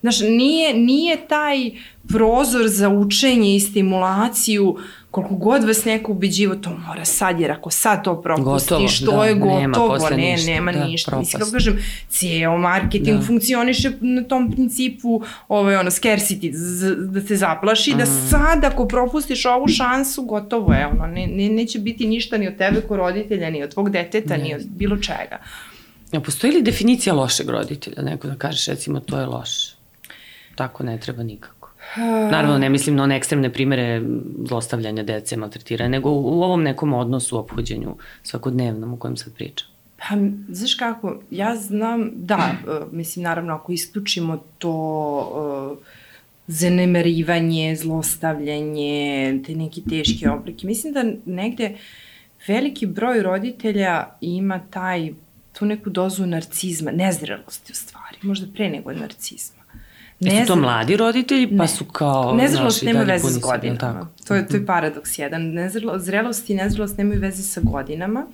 [0.00, 1.70] Znaš, nije, nije taj
[2.08, 4.76] prozor za učenje i stimulaciju
[5.10, 9.22] koliko god vas neko ubeđivo, to mora sad, jer ako sad to propustiš, gotovo, to
[9.22, 11.18] da, je gotovo, ne, ništa, nema da, ništa.
[11.18, 13.26] Mislim, kako kažem, cijeo marketing da.
[13.26, 16.52] funkcioniše na tom principu ovaj, ono, scarcity,
[17.10, 17.98] da te zaplaši, mm.
[17.98, 22.48] da sad ako propustiš ovu šansu, gotovo je, ono, ne, ne, neće biti ništa ni
[22.48, 24.42] od tebe ko roditelja, ni od tvog deteta, ne.
[24.42, 25.38] ni od bilo čega.
[26.12, 28.02] A postoji li definicija lošeg roditelja?
[28.02, 29.74] Neko da kažeš, recimo, to je loše.
[30.54, 31.57] Tako ne treba nikako.
[32.30, 34.02] Naravno, ne mislim na one ekstremne primere
[34.48, 39.68] zlostavljanja dece, maltretiranja, nego u ovom nekom odnosu, ophođenju svakodnevnom u kojem sad pričam.
[39.96, 40.16] Pa,
[40.48, 44.70] znaš kako, ja znam, da, uh, mislim, naravno, ako isključimo to
[45.72, 45.78] uh,
[47.76, 51.76] zlostavljanje, te neki teški oblike, mislim da negde
[52.46, 55.12] veliki broj roditelja ima taj,
[55.52, 59.57] tu neku dozu narcizma, nezrelosti u stvari, možda pre nego narcizma.
[60.20, 61.68] Ne su to mladi roditelji, pa ne.
[61.68, 62.34] su kao...
[62.34, 63.78] Nezrelost nema veze s godinama.
[63.78, 64.06] Tako.
[64.28, 64.66] To je, to je mhm.
[64.66, 65.42] paradoks jedan.
[65.42, 68.26] Nezrelo, zrelost i nezrelost nemaju veze sa godinama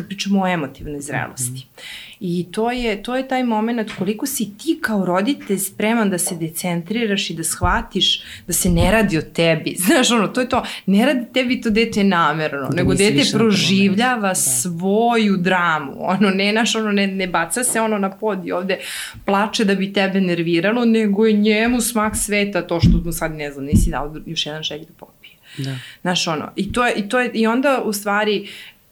[0.00, 1.50] kad pričamo o emotivnoj zrelosti.
[1.50, 2.10] Mm -hmm.
[2.20, 6.36] I to je, to je taj moment koliko si ti kao roditelj spreman da se
[6.36, 9.76] decentriraš i da shvatiš da se ne radi o tebi.
[9.86, 14.28] Znaš, ono, to je to, ne radi tebi to dete namerno, da nego dete proživljava
[14.28, 14.34] da.
[14.34, 15.92] svoju dramu.
[15.98, 18.78] Ono, ne, naš, ono, ne, ne baca se ono na pod i ovde
[19.24, 23.52] plače da bi tebe nerviralo, nego je njemu smak sveta to što mu sad, ne
[23.52, 25.36] znam, nisi dao još jedan šeg da popije.
[25.58, 25.78] Da.
[26.02, 28.48] Znaš, ono, i to je, i to je, i onda u stvari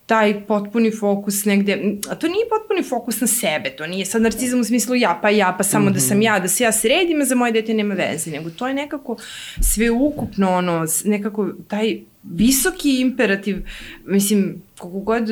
[0.08, 4.60] taj potpuni fokus negde, a to nije potpuni fokus na sebe, to nije sad narcizam
[4.60, 5.94] u smislu ja pa ja, pa samo mm -hmm.
[5.94, 6.22] da sam mhm.
[6.22, 9.16] ja, da se ja sredim, a za moje dete nema veze, nego to je nekako
[9.60, 13.56] sve ukupno, ono, nekako taj visoki imperativ,
[14.06, 15.28] mislim, koliko god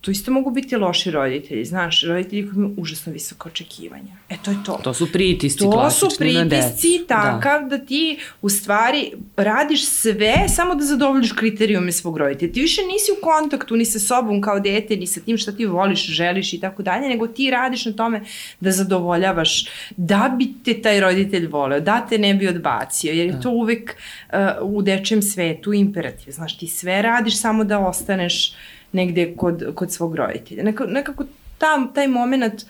[0.00, 4.12] to isto mogu biti loši roditelji, znaš, roditelji koji imaju užasno visoke očekivanja.
[4.28, 4.80] E, to je to.
[4.84, 7.76] To su pritisci to klasični To su pritisci takav da.
[7.76, 12.52] da ti u stvari radiš sve samo da zadovoljiš kriterijume svog roditelja.
[12.52, 15.66] Ti više nisi u kontaktu ni sa sobom kao dete, ni sa tim šta ti
[15.66, 18.20] voliš, želiš i tako dalje, nego ti radiš na tome
[18.60, 23.32] da zadovoljavaš, da bi te taj roditelj voleo, da te ne bi odbacio, jer je
[23.32, 23.40] da.
[23.40, 23.96] to uvek
[24.32, 26.32] uh, u dečjem svetu imperativ.
[26.32, 28.52] Znaš, ti sve radiš samo da ostaneš
[28.92, 30.62] negde kod, kod svog roditelja.
[30.62, 31.24] Nekako, nekako
[31.58, 32.64] tam, taj moment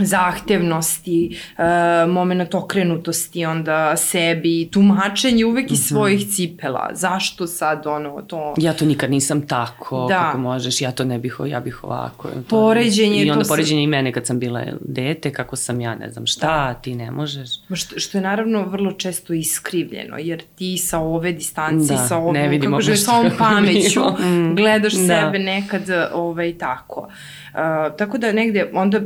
[0.00, 1.64] zahtevnosti, uh,
[2.12, 5.86] moment okrenutosti onda sebi, tumačenje uvek iz mhm.
[5.86, 6.90] svojih cipela.
[6.92, 8.54] Zašto sad ono to...
[8.56, 10.18] Ja to nikad nisam tako, da.
[10.18, 12.28] kako možeš, ja to ne bih, ja bih ovako.
[12.28, 13.22] To, poređenje.
[13.22, 13.84] I onda to poređenje sam...
[13.84, 16.74] i mene kad sam bila dete, kako sam ja, ne znam šta, da.
[16.74, 17.48] ti ne možeš.
[17.74, 22.34] Što, što je naravno vrlo često iskrivljeno, jer ti sa ove distanci, da, sa ovom,
[22.34, 24.54] ne vidimo kako žeš, sa ovom pameću, mm.
[24.56, 25.06] gledaš da.
[25.06, 25.82] sebe nekad
[26.12, 27.00] ovaj, tako.
[27.00, 29.00] Uh, tako da negde onda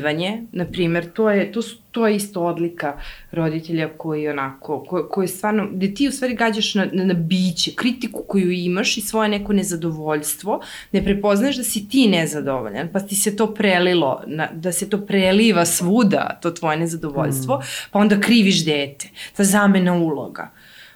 [0.00, 2.98] posramljivanje, na primer, to je, to, su, to je isto odlika
[3.32, 7.70] roditelja koji onako, ko, koji stvarno, gde ti u stvari gađaš na, na, na biće,
[7.74, 10.60] kritiku koju imaš i svoje neko nezadovoljstvo,
[10.92, 15.06] ne prepoznaješ da si ti nezadovoljan, pa ti se to prelilo, na, da se to
[15.06, 17.90] preliva svuda, to tvoje nezadovoljstvo, mm.
[17.90, 20.50] pa onda kriviš dete, ta zamena uloga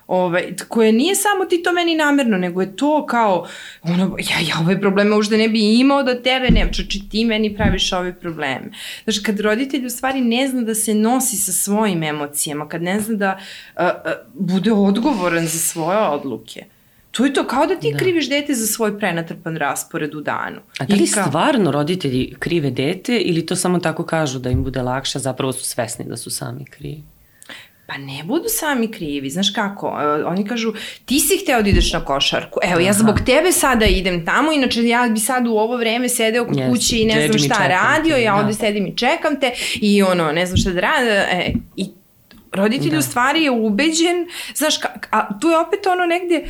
[0.06, 3.46] ovaj, koje nije samo ti to meni namerno, nego je to kao,
[3.82, 7.54] ono, ja, ja ove probleme užde ne bi imao da tebe nema, čoči ti meni
[7.54, 8.70] praviš ove probleme.
[9.04, 13.00] Znaš, kad roditelj u stvari ne zna da se nosi sa svojim emocijama, kad ne
[13.00, 13.38] zna da
[13.76, 16.64] uh, uh, bude odgovoran za svoje odluke,
[17.14, 17.98] To je to, kao da ti da.
[17.98, 20.60] kriviš dete za svoj prenatrpan raspored u danu.
[20.78, 21.24] A da li kao...
[21.26, 25.64] stvarno roditelji krive dete ili to samo tako kažu da im bude lakše, zapravo su
[25.64, 27.02] svesni da su sami krivi?
[27.86, 30.72] Pa ne budu sami krivi, znaš kako, uh, oni kažu
[31.04, 34.84] ti si hteo da ideš na košarku, evo ja zbog tebe sada idem tamo, inače
[34.84, 38.14] ja bi sad u ovo vreme sedeo kod yes, kuće i ne znam šta radio,
[38.14, 38.58] te, ja ovde da.
[38.58, 41.90] sedim i čekam te i ono, ne znam šta da radi, e, i
[42.52, 42.98] roditelj da.
[42.98, 44.74] u stvari je ubeđen, znaš,
[45.10, 46.44] a tu je opet ono negde,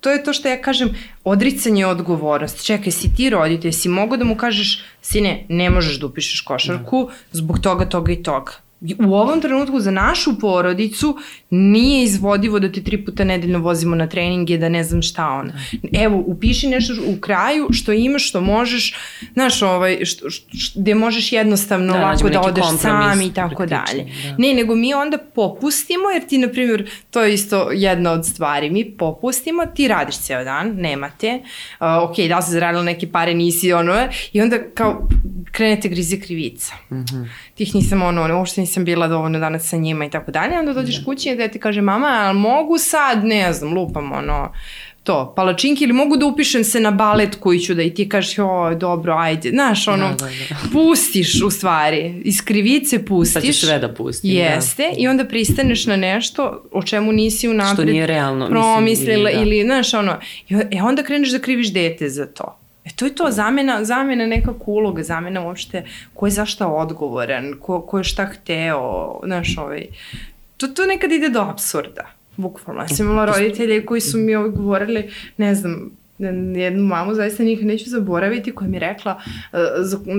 [0.00, 0.94] to je to što ja kažem,
[1.24, 2.66] odricanje odgovornost.
[2.66, 7.04] Čekaj, si ti roditelj, si mogo da mu kažeš, sine, ne možeš da upišeš košarku
[7.04, 7.14] da.
[7.32, 8.52] zbog toga, toga i toga
[9.06, 11.18] u ovom trenutku za našu porodicu
[11.50, 15.52] nije izvodivo da te tri puta nedeljno vozimo na treninge, da ne znam šta ona.
[15.92, 18.94] Evo, upiši nešto u kraju što imaš, što možeš,
[19.32, 24.04] znaš, ovaj, što, što, gde možeš jednostavno da, ovako da odeš sam i tako dalje.
[24.04, 24.34] Da.
[24.38, 28.70] Ne, nego mi onda popustimo, jer ti, na primjer, to je isto jedna od stvari,
[28.70, 31.42] mi popustimo, ti radiš ceo dan, nemate,
[31.80, 35.08] uh, ok, da li se zaradila neke pare, nisi ono, i onda kao
[35.52, 36.74] krenete grize krivica.
[36.90, 37.28] Mm -hmm.
[37.54, 40.98] Tih nisam ono, uopšte nisam bila dovoljno danas sa njima i tako dalje, onda dođeš
[40.98, 41.04] da.
[41.04, 44.52] kući i da ti kaže mama, ali mogu sad, ne znam, lupam ono,
[45.04, 48.38] to, palačinke ili mogu da upišem se na balet koji ću da i ti kažeš,
[48.38, 50.56] o, dobro, ajde, znaš, ono, da, da, da.
[50.72, 53.34] pustiš u stvari, iz krivice pustiš.
[53.34, 54.30] Pa ćeš sve da pustiš.
[54.30, 54.38] Da.
[54.38, 55.02] Jeste, da.
[55.02, 59.32] i onda pristaneš na nešto o čemu nisi unapred Što nije realno, promislila mislim, ili,
[59.32, 59.42] da.
[59.42, 62.63] ili, znaš, ono, i onda kreneš da kriviš dete za to.
[62.84, 67.80] E to je to, zamena, zamena nekako uloga, zamena uopšte ko je zašta odgovoran, ko,
[67.80, 69.86] ko je šta hteo, znaš, ovaj,
[70.56, 72.82] to, to nekad ide do absurda, bukvalno.
[72.82, 77.66] Ja sam imala roditelje koji su mi ovaj govorili, ne znam, jednu mamu, zaista nikad
[77.66, 79.20] neću zaboraviti, koja mi je rekla,
[79.52, 79.58] uh,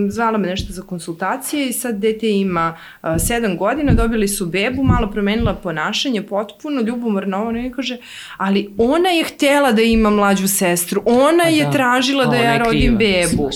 [0.10, 4.84] zvala me nešto za konsultacije i sad dete ima uh, sedam godina, dobili su bebu,
[4.84, 7.98] malo promenila ponašanje, potpuno ljubomorno, ovo ne kaže,
[8.38, 11.72] ali ona je htela da ima mlađu sestru, ona je da.
[11.72, 13.28] tražila da ja rodim kriva.
[13.30, 13.50] bebu.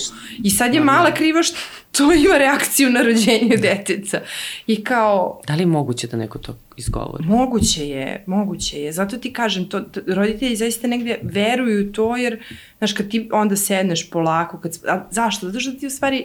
[0.44, 1.58] I sad je mala kriva što
[1.92, 4.20] to ima reakciju na rođenje deteca.
[4.66, 5.40] I kao...
[5.46, 7.24] Da li je moguće da neko to izgovori?
[7.24, 8.92] Moguće je, moguće je.
[8.92, 12.42] Zato ti kažem, to, roditelji zaista negde veruju to, jer,
[12.78, 15.46] znaš, kad ti onda sedneš polako, kad, a zašto?
[15.46, 16.24] Zato što ti u stvari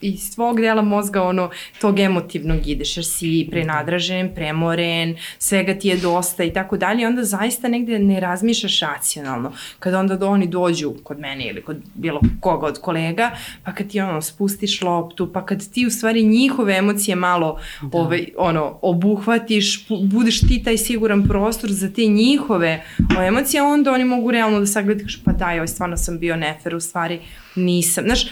[0.00, 5.96] iz svog dela mozga ono, tog emotivnog ideš, jer si prenadražen, premoren, svega ti je
[5.96, 9.52] dosta i tako dalje, onda zaista negde ne razmišljaš racionalno.
[9.78, 13.30] Kad onda do, oni dođu kod mene ili kod bilo koga od kolega,
[13.64, 17.98] pa kad ti ono spustiš loptu, pa kad ti u stvari njihove emocije malo da.
[17.98, 22.84] ovaj, ono, obuhvatiš, budeš ti taj siguran prostor za te njihove
[23.26, 26.80] emocije, onda oni mogu realno da sagledaš, pa daj, ovaj, stvarno sam bio nefer, u
[26.80, 27.20] stvari
[27.56, 28.04] nisam.
[28.04, 28.26] Znaš,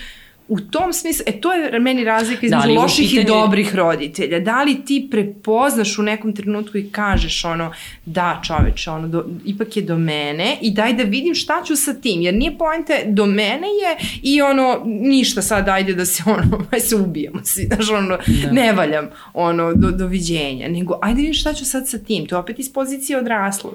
[0.49, 3.23] u tom smislu, e to je meni razlika da, između da, loših pitanje...
[3.23, 4.41] i dobrih roditelja.
[4.41, 7.73] Da li ti prepoznaš u nekom trenutku i kažeš ono,
[8.05, 11.95] da čoveče, ono, do, ipak je do mene i daj da vidim šta ću sa
[11.95, 16.67] tim, jer nije poente do mene je i ono, ništa sad, ajde da se ono,
[16.71, 18.53] aj se ubijemo, znaš, ono, da.
[18.53, 22.41] ne valjam, ono, do, doviđenja, nego ajde vidim šta ću sad sa tim, to je
[22.41, 23.75] opet iz pozicije odraslog.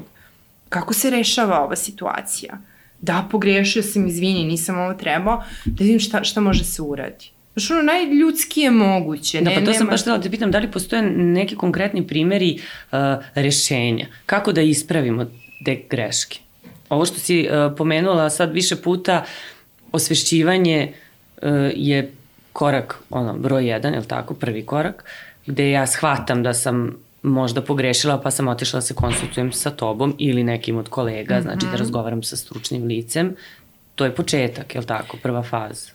[0.70, 2.58] Kako se rešava ova situacija?
[3.02, 7.30] Da, pogrešio sam, izvini, nisam ovo trebao, da vidim šta, šta može se uradi.
[7.54, 9.42] Znaš, ono, najljudski je moguće.
[9.42, 9.74] Da, pa to nema...
[9.74, 12.60] sam baš htela da pitam, da li postoje neki konkretni primeri
[12.92, 13.00] uh,
[13.36, 14.08] rešenja?
[14.26, 15.26] Kako da ispravimo
[15.66, 16.40] te greške?
[16.90, 19.24] Ovo što si uh, pomenula sad više puta,
[19.92, 20.94] osvešćivanje
[21.42, 22.12] uh, je
[22.54, 25.04] korak, ono, broj jedan, je li tako, prvi korak,
[25.46, 30.16] gde ja shvatam da sam možda pogrešila pa sam otišla da se konsultujem sa tobom
[30.18, 31.44] ili nekim od kolega, mm -hmm.
[31.44, 33.36] znači da razgovaram sa stručnim licem.
[33.96, 35.92] To je početak, je li tako, prva faza?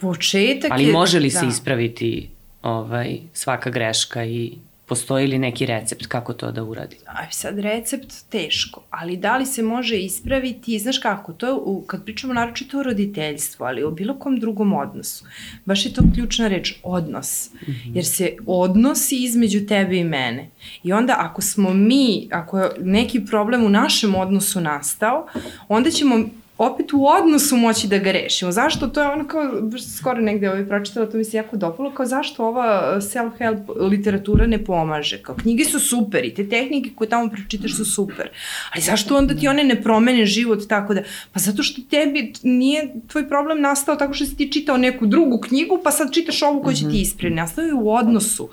[0.00, 0.86] Početak Ali je...
[0.86, 1.38] Ali može li da.
[1.38, 2.30] se ispraviti
[2.62, 4.52] ovaj, svaka greška i
[4.86, 6.96] Postoji li neki recept kako to da uradi?
[7.06, 11.84] Aj sad recept teško, ali da li se može ispraviti, znaš kako, to je, u,
[11.86, 15.24] kad pričamo naročito o roditeljstvu, ali o bilo kom drugom odnosu,
[15.64, 17.96] baš je to ključna reč, odnos, mm -hmm.
[17.96, 20.50] jer se odnosi između tebe i mene.
[20.82, 25.26] I onda ako smo mi, ako je neki problem u našem odnosu nastao,
[25.68, 26.24] onda ćemo
[26.58, 28.52] opet u odnosu moći da ga rešimo.
[28.52, 28.86] Zašto?
[28.86, 29.52] To je ono kao,
[29.98, 34.64] skoro negde ovaj pročitala, to mi se jako dopalo, kao zašto ova self-help literatura ne
[34.64, 35.22] pomaže?
[35.22, 38.28] Kao knjige su super i te tehnike koje tamo pročitaš su super,
[38.74, 42.94] ali zašto onda ti one ne promene život tako da, pa zato što tebi nije
[43.08, 46.62] tvoj problem nastao tako što si ti čitao neku drugu knjigu, pa sad čitaš ovu
[46.62, 46.96] koju će ti mhm.
[46.96, 47.36] ispraviti.
[47.36, 48.48] Nastao je u odnosu.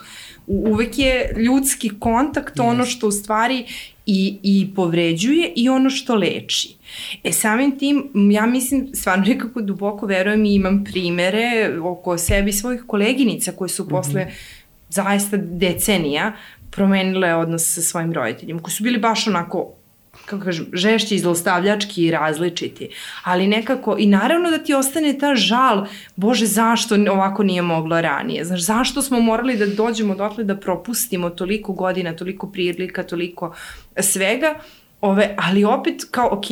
[0.49, 2.69] Uvek je ljudski kontakt yes.
[2.69, 3.65] ono što u stvari
[4.05, 6.75] i, i povređuje i ono što leči.
[7.23, 12.83] E samim tim, ja mislim, stvarno nekako duboko verujem i imam primere oko sebi svojih
[12.87, 14.33] koleginica koje su posle mm -hmm.
[14.89, 16.33] zaista decenija
[16.71, 19.73] promenile odnos sa svojim roditeljima, koji su bili baš onako
[20.29, 22.89] kako kažem, žešći, izlostavljački i različiti.
[23.23, 28.45] Ali nekako, i naravno da ti ostane ta žal, bože, zašto ovako nije moglo ranije?
[28.45, 33.55] Znaš, zašto smo morali da dođemo dotle da propustimo toliko godina, toliko prilika, toliko
[33.99, 34.59] svega,
[35.01, 36.45] Ove, ali opet kao, ok,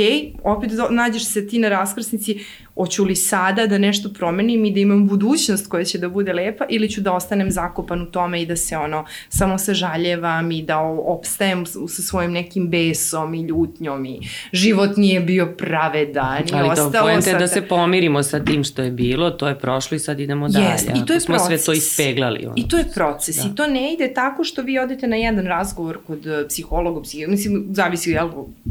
[0.43, 2.45] opet do, nađeš se ti na raskrsnici,
[2.77, 6.65] hoću li sada da nešto promenim i da imam budućnost koja će da bude lepa
[6.69, 10.61] ili ću da ostanem zakopan u tome i da se ono, samo se žaljevam i
[10.61, 14.19] da opstajem sa svojim nekim besom i ljutnjom i
[14.51, 17.09] život nije bio pravedan i ali ostalo.
[17.09, 19.99] Ali to je da se pomirimo sa tim što je bilo, to je prošlo i
[19.99, 20.65] sad idemo dalje.
[20.65, 21.47] Jest, i to je smo proces.
[21.47, 22.45] sve to ispeglali.
[22.45, 22.53] Ono.
[22.55, 23.49] I to je proces da.
[23.51, 27.31] i to ne ide tako što vi odete na jedan razgovor kod uh, psihologa, psihologa
[27.31, 28.29] mislim, zavisi jel,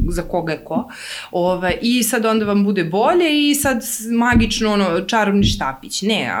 [0.09, 0.89] za koga je ko,
[1.31, 3.81] ovaj, i sad onda vam bude bolje i sad
[4.11, 6.01] magično ono, čarobni štapić.
[6.01, 6.31] Ne,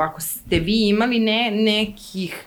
[0.00, 2.44] ako ste vi imali ne, nekih,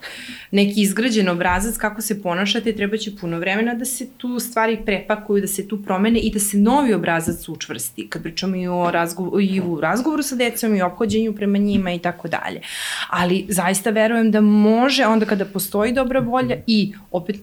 [0.51, 5.41] neki izgrađen obrazac kako se ponašate, treba će puno vremena da se tu stvari prepakuju,
[5.41, 8.07] da se tu promene i da se novi obrazac učvrsti.
[8.09, 11.99] Kad pričamo i, o razgovoru, i u razgovoru sa decom i ophođenju prema njima i
[11.99, 12.61] tako dalje.
[13.09, 17.35] Ali zaista verujem da može onda kada postoji dobra volja i opet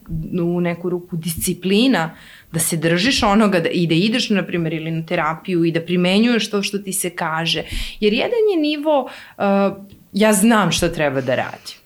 [0.42, 2.10] u neku ruku disciplina
[2.56, 5.80] da se držiš onoga da, i da ideš, na primjer, ili na terapiju i da
[5.80, 7.62] primenjuješ to što ti se kaže.
[8.00, 9.44] Jer jedan je nivo, uh,
[10.12, 11.76] ja znam šta treba da radim.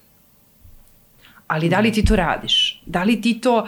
[1.46, 2.83] Ali da li ti to radiš?
[2.87, 3.66] Da li ti to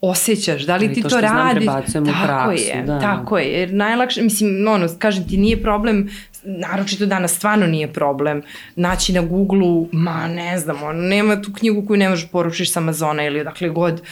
[0.00, 1.66] osjećaš, da li ti to, to radiš?
[1.66, 3.00] Tako praksu, je, da.
[3.00, 3.46] tako je.
[3.52, 6.08] Jer najlakše, mislim, ono, kažem ti, nije problem,
[6.44, 8.42] naročito danas stvarno nije problem
[8.76, 12.80] naći na Google-u, ma ne znam, ono, nema tu knjigu koju ne možeš poručiš sa
[12.80, 14.02] Amazona ili odakle god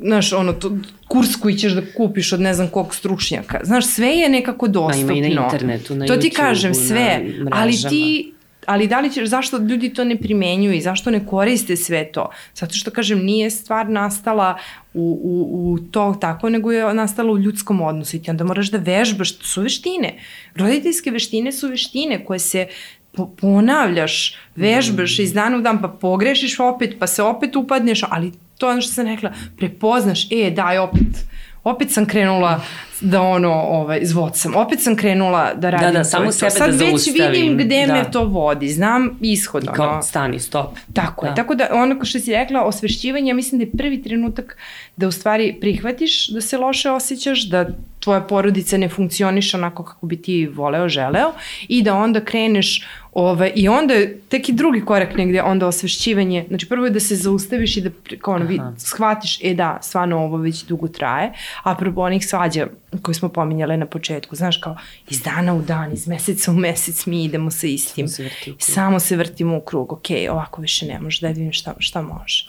[0.00, 0.76] znaš, ono, to,
[1.08, 3.60] kurs koji ćeš da kupiš od ne znam kog stručnjaka.
[3.62, 5.06] Znaš, sve je nekako dostupno.
[5.06, 7.24] Ma ima i na internetu, na To ti YouTubeu, kažem, sve.
[7.50, 8.32] ali ti
[8.66, 12.30] ali da li ćeš, zašto ljudi to ne primenjuju i zašto ne koriste sve to?
[12.54, 14.58] Zato što, kažem, nije stvar nastala
[14.94, 18.70] u, u, u to tako, nego je nastala u ljudskom odnosu i ti onda moraš
[18.70, 20.18] da vežbaš, to su veštine.
[20.54, 22.66] Roditeljske veštine su veštine koje se
[23.12, 28.32] po, ponavljaš, vežbaš iz dana u dan, pa pogrešiš opet, pa se opet upadneš, ali
[28.60, 31.24] to je ono što sam rekla, prepoznaš, e, daj, opet,
[31.64, 32.60] opet sam krenula
[33.00, 36.32] da ono, ovaj, zvot sam, opet sam krenula da radim da, to samo to.
[36.32, 37.92] sebe Sad da već zaustavim, vidim gde da.
[37.92, 39.76] me to vodi, znam ishod, I ono.
[39.76, 40.78] kao, stani, stop.
[40.92, 41.30] Tako Da.
[41.30, 44.56] je, tako da ono što si rekla, osvešćivanje, ja mislim da je prvi trenutak
[44.96, 47.66] da u stvari prihvatiš da se loše osjećaš, da
[48.00, 51.32] tvoja porodica ne funkcioniše onako kako bi ti voleo, želeo
[51.68, 56.44] i da onda kreneš ove, i onda je tek i drugi korak negde, onda osvešćivanje,
[56.48, 57.90] znači prvo je da se zaustaviš i da
[58.20, 61.32] kao ono, vi, shvatiš, e da, stvarno ovo već dugo traje,
[61.62, 62.66] a prvo onih svađa
[63.02, 64.76] koje smo pominjale na početku, znaš kao
[65.08, 69.00] iz dana u dan, iz meseca u mesec mi idemo sa istim, Samo se samo
[69.00, 72.46] se vrtimo u krug, ok, ovako više ne može, da vidim šta, šta može.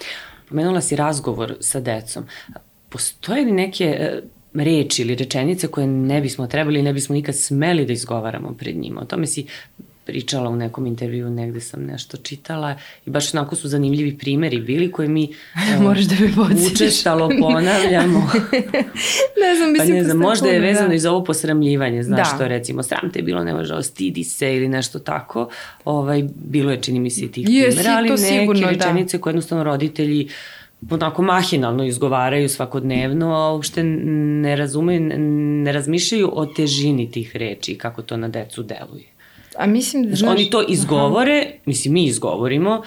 [0.49, 2.25] Pomenula si razgovor sa decom.
[2.89, 4.21] Postoje li neke e,
[4.53, 8.75] reči ili rečenice koje ne bismo trebali i ne bismo nikad smeli da izgovaramo pred
[8.75, 9.01] njima?
[9.01, 9.45] O tome si
[10.05, 12.75] pričala u nekom intervju, negde sam nešto čitala
[13.05, 16.71] i baš onako su zanimljivi primeri bili koje mi e, Moraš da me podsjetiš.
[16.73, 18.19] učestalo ponavljamo.
[19.43, 20.93] ne znam, Pa mislim ne znam, da možda je vezano da.
[20.95, 22.35] i za ovo posramljivanje, znaš Da.
[22.35, 25.49] što recimo, sram te je bilo, ne može, stidi se ili nešto tako.
[25.85, 28.69] Ovaj, bilo je, čini mi se, tih Jesi, primjera, ali neke sigurno, da.
[28.69, 30.27] rečenice koje jednostavno roditelji
[30.89, 35.01] onako mahinalno izgovaraju svakodnevno, a uopšte ne razumeju,
[35.63, 39.05] ne razmišljaju o težini tih reči i kako to na decu deluje.
[39.57, 42.81] A mislim da, Znaš, oni to izgovore, mislim mi izgovorimo,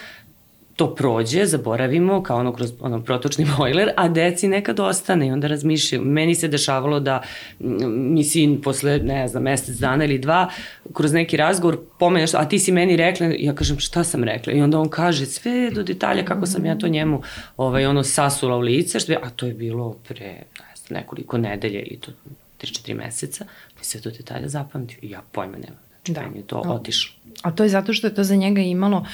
[0.77, 5.47] to prođe, zaboravimo kao ono kroz ono protočni bojler, a deci nekad ostane i onda
[5.47, 6.05] razmišljaju.
[6.05, 7.23] Meni se dešavalo da
[7.61, 10.51] mm, mi sin posle, ne znam, mesec dana ili dva,
[10.93, 14.53] kroz neki razgovor pomene što, a ti si meni rekla, ja kažem šta sam rekla
[14.53, 17.23] i onda on kaže sve do detalja kako sam ja to njemu
[17.57, 20.27] ovaj, ono sasula u lice, što je, a to je bilo pre
[20.61, 22.13] ne znam, nekoliko nedelje ili to
[22.63, 23.45] 3-4 meseca,
[23.81, 25.79] i sve do detalja zapamtio i ja pojma nemam.
[25.89, 26.21] Znači, Da.
[26.21, 27.15] meni je to otišlo.
[27.43, 29.07] A to je zato što je to za njega imalo,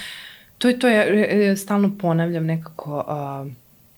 [0.61, 3.45] to je to, ja e, stalno ponavljam nekako, a,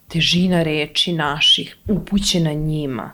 [0.07, 3.11] težina reči naših, upućena njima.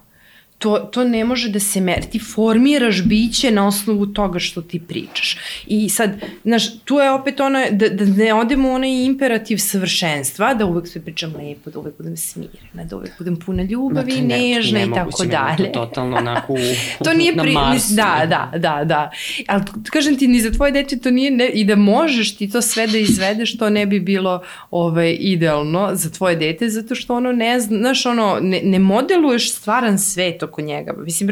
[0.60, 2.02] To, to ne može da se meri.
[2.12, 5.38] Ti formiraš biće na osnovu toga što ti pričaš.
[5.68, 6.12] I sad,
[6.44, 10.88] znaš, tu je opet ono, da, da ne odemo u onaj imperativ savršenstva, da uvek
[10.88, 14.84] sve pričam lepo, da uvek budem smirena, da uvek budem puna ljubavi, je ne- nežna
[14.84, 15.72] i tako dalje.
[15.72, 16.58] To totalno onako u,
[17.06, 17.54] to nije na pri...
[17.54, 17.94] Marsu.
[17.94, 19.12] Da, da, da, da.
[19.48, 22.62] Ali kažem ti, ni za tvoje dete to nije, ne, i da možeš ti to
[22.62, 27.32] sve da izvedeš, to ne bi bilo ovaj, idealno za tvoje dete, zato što ono
[27.32, 30.94] ne zna, znaš, ono, ne, ne modeluješ stvaran svet oko njega.
[30.98, 31.30] Mislim,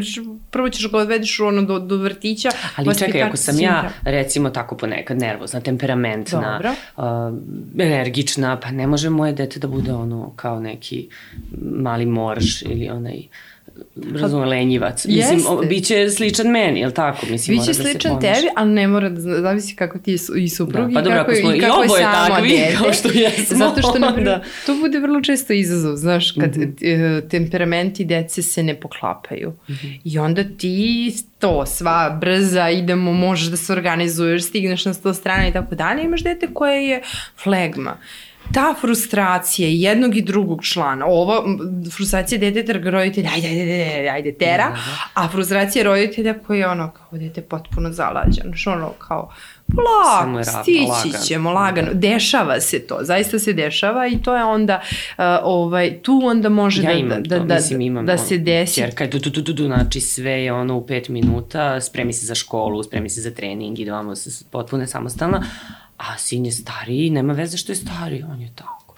[0.50, 2.48] prvo ćeš ga odvedeš ono do, do vrtića.
[2.76, 6.74] Ali čekaj, ako sam ja, recimo, tako ponekad nervozna, temperamentna, Dobro.
[6.96, 7.38] uh,
[7.78, 11.08] energična, pa ne može moje dete da bude ono kao neki
[11.62, 13.22] mali morš ili onaj
[14.20, 15.06] razume, lenjivac.
[15.06, 17.26] Mislim, o, biće sličan meni, jel tako?
[17.30, 18.34] Mislim, Biće da sličan ponaša.
[18.34, 21.18] tebi, ali ne mora da zavisi kako ti su, i suprug Da, pa i dobro,
[21.18, 22.76] kako, ako smo i kako je samo takvi, dete.
[22.76, 26.56] kao što jesmo, Zato što, na primjer, onda- to bude vrlo često izazov, znaš, kad
[26.56, 26.60] mm.
[26.60, 27.28] -hmm.
[27.28, 29.50] temperamenti dece se ne poklapaju.
[29.50, 29.72] Mm.
[29.72, 30.00] -hmm.
[30.04, 35.48] I onda ti to, sva brza, idemo, možeš da se organizuješ, stigneš na sto strana
[35.48, 37.02] i tako dalje, imaš dete koje je
[37.42, 37.96] flegma
[38.52, 41.58] ta frustracija jednog i drugog člana, ovo m,
[41.90, 44.76] frustracija deteta jer ga roditelj, ajde, ajde, ajde, ajde, tera,
[45.14, 49.30] a frustracija roditelja koji je ono, kao dete potpuno zalađano, što ono, kao,
[49.68, 51.24] polako, stići lagano.
[51.24, 56.20] ćemo, lagano, dešava se to, zaista se dešava i to je onda, uh, ovaj, tu
[56.24, 58.74] onda može Ja da, imam da, to, da, mislim imam da ono, se desi.
[58.74, 62.12] Čerka je tu, tu, tu, tu, tu, znači sve je ono u pet minuta, spremi
[62.12, 65.42] se za školu, spremi se za trening, ide vamo s- potpuno je samostalna,
[65.98, 68.94] a sin je stariji, nema veze što je stariji, on je tako.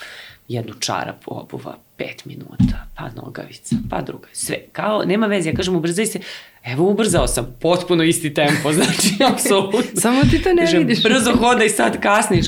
[0.49, 4.57] Jednu čarapu obuva, pet minuta, pa nogavica, pa druga, sve.
[4.73, 6.21] Kao, nema veze, ja kažem ubrzaj se,
[6.65, 10.01] evo ubrzao sam, potpuno isti tempo, znači, apsolutno.
[10.01, 11.03] Samo ti to ne Kažem, vidiš.
[11.03, 12.47] Brzo hodaj, sad kasniš.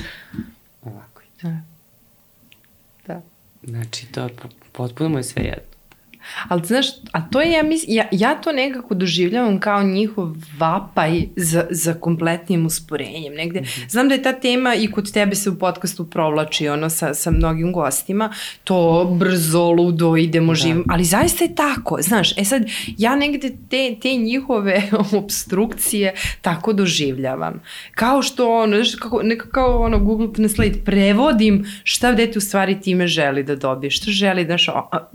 [0.82, 1.56] Ovako ide.
[3.06, 3.20] Da.
[3.62, 5.71] Znači, to je po- potpuno mu je sve jedno.
[6.48, 11.22] Ali znaš, a to je, ja, mis, ja, ja to nekako doživljavam kao njihov vapaj
[11.36, 13.34] za, za kompletnim usporenjem.
[13.34, 13.90] Negde, mm -hmm.
[13.90, 17.30] Znam da je ta tema i kod tebe se u podcastu provlači ono sa, sa
[17.30, 18.32] mnogim gostima,
[18.64, 20.56] to brzo, ludo, idemo da.
[20.56, 22.62] živim, ali zaista je tako, znaš, e sad,
[22.98, 24.82] ja negde te, te njihove
[25.22, 27.62] obstrukcije tako doživljavam.
[27.94, 32.80] Kao što ono, znaš, kako, nekako kao ono Google Translate, prevodim šta dete u stvari
[32.80, 35.08] time želi da dobije, šta želi, znaš, a,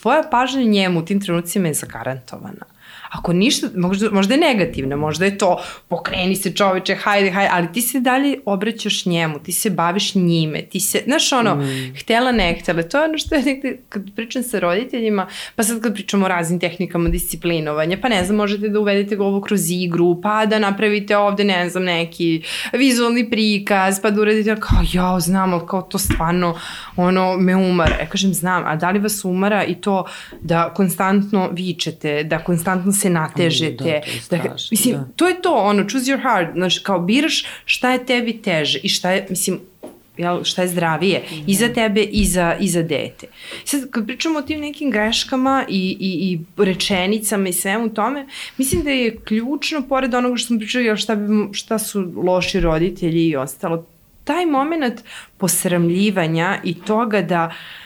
[0.00, 2.66] tvoja pažnja njemu u tim trenucima je zagarantovana.
[3.10, 7.72] Ako ništa, možda, možda je negativna, možda je to pokreni se čoveče, hajde, hajde, ali
[7.72, 11.94] ti se dalje obraćaš njemu, ti se baviš njime, ti se, znaš ono, mm.
[12.00, 15.82] htela ne htela, to je ono što je nekde, kad pričam sa roditeljima, pa sad
[15.82, 20.20] kad pričamo o raznim tehnikama disciplinovanja, pa ne znam, možete da uvedete ovo kroz igru,
[20.22, 22.42] pa da napravite ovde, ne znam, neki
[22.72, 26.58] vizualni prikaz, pa da uradite kao, ja, znam, ali kao to stvarno,
[26.96, 27.96] ono, me umara.
[28.00, 30.04] E, kažem, znam, a da li vas umara i to
[30.40, 33.84] da konstantno vičete, da konstantno se natežete.
[33.84, 35.08] Da, to je strašno, da, mislim, da.
[35.16, 38.88] to je to, ono, choose your heart, znači, kao biraš šta je tebi teže i
[38.88, 39.60] šta je, mislim,
[40.16, 41.44] jel, šta je zdravije mm -hmm.
[41.46, 43.26] i za tebe i za, i za dete.
[43.64, 48.26] Sad, kad pričamo o tim nekim greškama i, i, i rečenicama i svemu tome,
[48.58, 52.60] mislim da je ključno, pored onoga što smo pričali, jel, šta, bi, šta su loši
[52.60, 53.86] roditelji i ostalo,
[54.24, 55.00] taj moment
[55.38, 57.80] posramljivanja i toga da uh,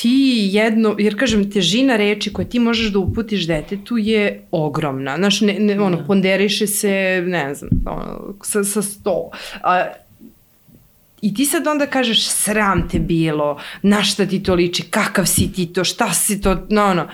[0.00, 5.16] ti jedno, jer kažem, težina reči koje ti možeš da uputiš detetu je ogromna.
[5.16, 6.04] Znaš, ne, ne, ono, da.
[6.04, 9.30] ponderiše se, ne znam, ono, sa, sa sto.
[9.62, 9.86] A,
[11.22, 15.50] I ti sad onda kažeš, sram te bilo, na šta ti to liči, kakav si
[15.52, 17.08] ti to, šta si to, no, ono.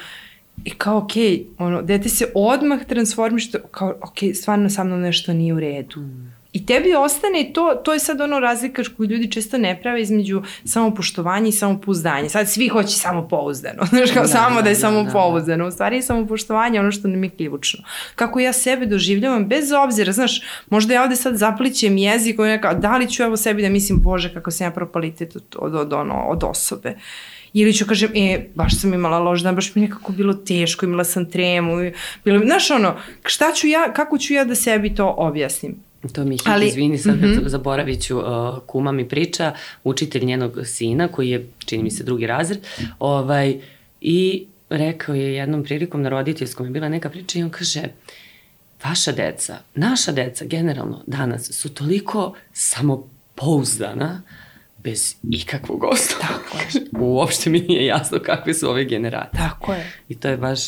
[0.64, 5.00] I kao, okej, okay, ono, dete se odmah transformiš, kao, okej, okay, stvarno sa mnom
[5.00, 6.00] nešto nije u redu.
[6.00, 6.35] Mm.
[6.56, 10.42] I tebi ostane to, to je sad ono razlika koju ljudi često ne prave između
[10.64, 12.28] samopoštovanja i samopouzdanja.
[12.28, 15.56] Sad svi hoće samopouzdano, znaš kao da, samo da, da je da, samopouzdano.
[15.56, 15.68] Da, da.
[15.68, 17.84] U stvari je samopoštovanje ono što nam je ključno.
[18.14, 22.96] Kako ja sebe doživljavam, bez obzira, znaš, možda ja ovde sad zaplićem jezik, neka, da
[22.96, 26.14] li ću evo sebi da mislim, bože, kako sam ja propalitet od, od, od, ono,
[26.14, 26.94] od osobe.
[27.52, 31.04] Ili ću kažem, e, baš sam imala loš dan, baš mi nekako bilo teško, imala
[31.04, 31.76] sam tremu.
[32.24, 35.85] Bilo, znaš ono, šta ću ja, kako ću ja da sebi to objasnim?
[36.12, 37.48] To mi hit, Ali, izvini, sad mm -hmm.
[37.48, 38.24] zaboravit ću, uh,
[38.66, 39.52] kuma mi priča,
[39.84, 42.58] učitelj njenog sina, koji je, čini mi se, drugi razred,
[42.98, 43.60] ovaj,
[44.00, 47.82] i rekao je jednom prilikom na roditeljskom je bila neka priča i on kaže,
[48.84, 54.22] vaša deca, naša deca generalno danas su toliko samopouzdana,
[54.86, 56.26] bez ikakvog osnova.
[56.26, 56.84] Tako je.
[57.00, 59.38] Uopšte mi nije jasno kakve su ove generacije.
[59.48, 59.92] Tako je.
[60.08, 60.60] I to je baš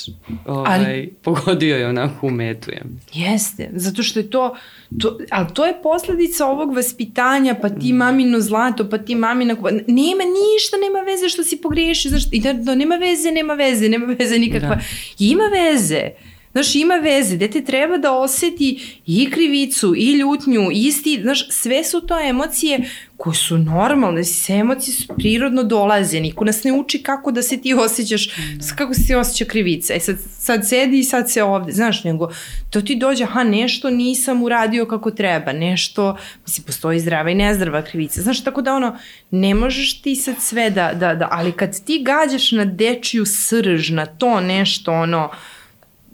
[0.46, 2.70] ovaj, ali, pogodio je onako u metu.
[2.70, 2.82] Ja.
[3.12, 4.56] Jeste, zato što je to,
[5.00, 9.54] to, ali to je posledica ovog vaspitanja, pa ti mamino zlato, pa ti mamina,
[9.86, 13.88] nema ništa, nema veze što si pogrešio, zašto, i da, da, nema veze, nema veze,
[13.88, 14.74] nema veze nikakva.
[14.74, 14.80] Da.
[15.18, 16.10] Ima veze.
[16.52, 21.84] Znaš, ima veze, dete treba da oseti i krivicu, i ljutnju, i isti, znaš, sve
[21.84, 27.02] su to emocije koje su normalne, sve emocije su prirodno dolaze, niko nas ne uči
[27.02, 28.74] kako da se ti osjećaš, da.
[28.76, 29.94] kako se ti osjeća krivica.
[29.94, 32.30] E sad, sad sedi i sad se ovde, znaš, nego
[32.70, 36.16] to ti dođe, aha, nešto nisam uradio kako treba, nešto,
[36.46, 38.22] mislim, postoji zdrava i nezdrava krivica.
[38.22, 38.98] Znaš, tako da ono,
[39.30, 43.90] ne možeš ti sad sve da, da, da, ali kad ti gađaš na dečiju srž,
[43.90, 45.30] na to nešto, ono,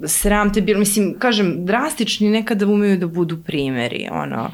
[0.07, 4.51] sram te bilo, mislim, kažem, drastični nekada umeju da budu primeri, ono,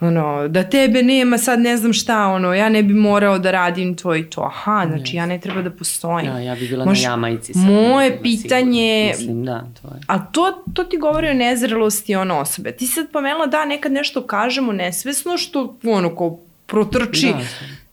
[0.00, 3.96] ono, da tebe nema sad ne znam šta, ono, ja ne bi morao da radim
[3.96, 4.40] to i to.
[4.40, 6.26] Aha, znači ja ne treba da postojim.
[6.30, 7.52] Ja, ja bi bila Moš, na jamajci.
[7.52, 9.12] Sad, moje pitanje...
[9.16, 9.34] Sigurno.
[9.34, 10.00] Mislim, da, to je.
[10.06, 12.72] A to, to ti govori o nezrelosti ono osobe.
[12.72, 17.26] Ti sad pomenula da nekad nešto kažemo nesvesno što, ono, ko protrči.
[17.26, 17.40] Da,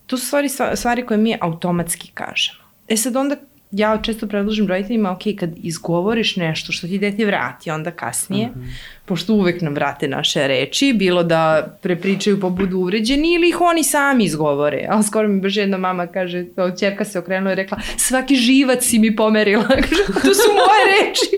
[0.05, 2.59] to su stvari, stvari koje mi automatski kažemo.
[2.87, 3.35] E sad onda
[3.71, 8.55] ja često predložim roditeljima, ok, kad izgovoriš nešto što ti dete vrati onda kasnije, uh
[8.57, 8.65] mhm.
[8.65, 8.73] -huh.
[9.05, 13.83] pošto uvek nam vrate naše reči, bilo da prepričaju pa budu uvređeni ili ih oni
[13.83, 14.87] sami izgovore.
[14.89, 16.45] Ali skoro mi baš jedna mama kaže,
[16.79, 19.67] čerka se okrenula i rekla, svaki živac si mi pomerila.
[20.23, 21.37] to su moje reči.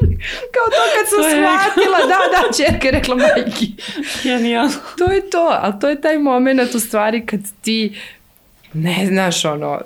[0.53, 3.71] Kao to kad sam to shvatila, da, da, čerka je rekla majki.
[4.23, 4.71] Genijalno.
[4.97, 7.95] to je to, ali to je taj moment u stvari kad ti
[8.73, 9.81] ne znaš ono,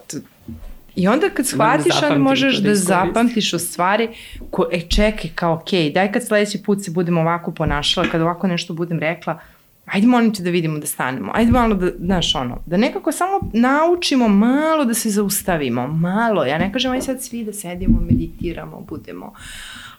[0.95, 4.09] I onda kad shvatiš, onda možeš da, da zapamtiš u stvari,
[4.49, 8.47] ko, e čekaj, kao ok, daj kad sledeći put se budemo ovako ponašala, kad ovako
[8.47, 9.39] nešto budem rekla,
[9.85, 13.39] ajde molim te da vidimo da stanemo, ajde malo da, znaš ono, da nekako samo
[13.53, 18.85] naučimo malo da se zaustavimo, malo, ja ne kažem aj sad svi da sedimo, meditiramo,
[18.89, 19.33] budemo,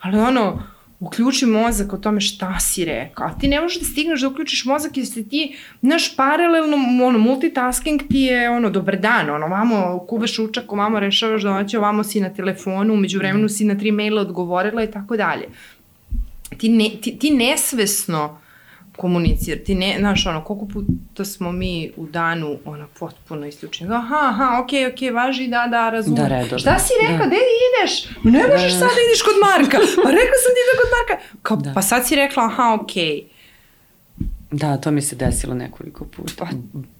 [0.00, 0.62] ali ono,
[1.02, 3.26] uključi mozak o tome šta si rekao.
[3.26, 6.76] A ti ne možeš da stigneš da uključiš mozak jer se ti, naš paralelno,
[7.06, 12.04] ono, multitasking ti je, ono, dobar dan, ono, vamo kuvaš učak, vamo rešavaš domaće, vamo
[12.04, 15.48] si na telefonu, umeđu vremenu si na tri maila odgovorila i tako dalje.
[16.58, 18.41] Ti, ne, ti, ti nesvesno
[18.96, 19.74] komunicirati.
[19.74, 23.94] Ne, znaš, ono, koliko puta smo mi u danu, ono, potpuno isključeni.
[23.94, 26.22] Aha, aha, okej, okay, okej, okay, važi, da, da, razumem.
[26.22, 26.58] Da, redovno.
[26.58, 27.26] Šta si rekao, da.
[27.26, 27.36] gde
[27.68, 28.08] ideš?
[28.24, 28.78] Ne možeš da.
[28.78, 29.78] sad da ideš kod Marka.
[30.04, 31.24] Pa rekla sam ti da kod Marka.
[31.42, 31.72] Kao, da.
[31.74, 33.04] Pa sad si rekla, aha, okej.
[33.04, 33.32] Okay.
[34.50, 36.32] Da, to mi se desilo nekoliko puta.
[36.38, 36.46] Pa.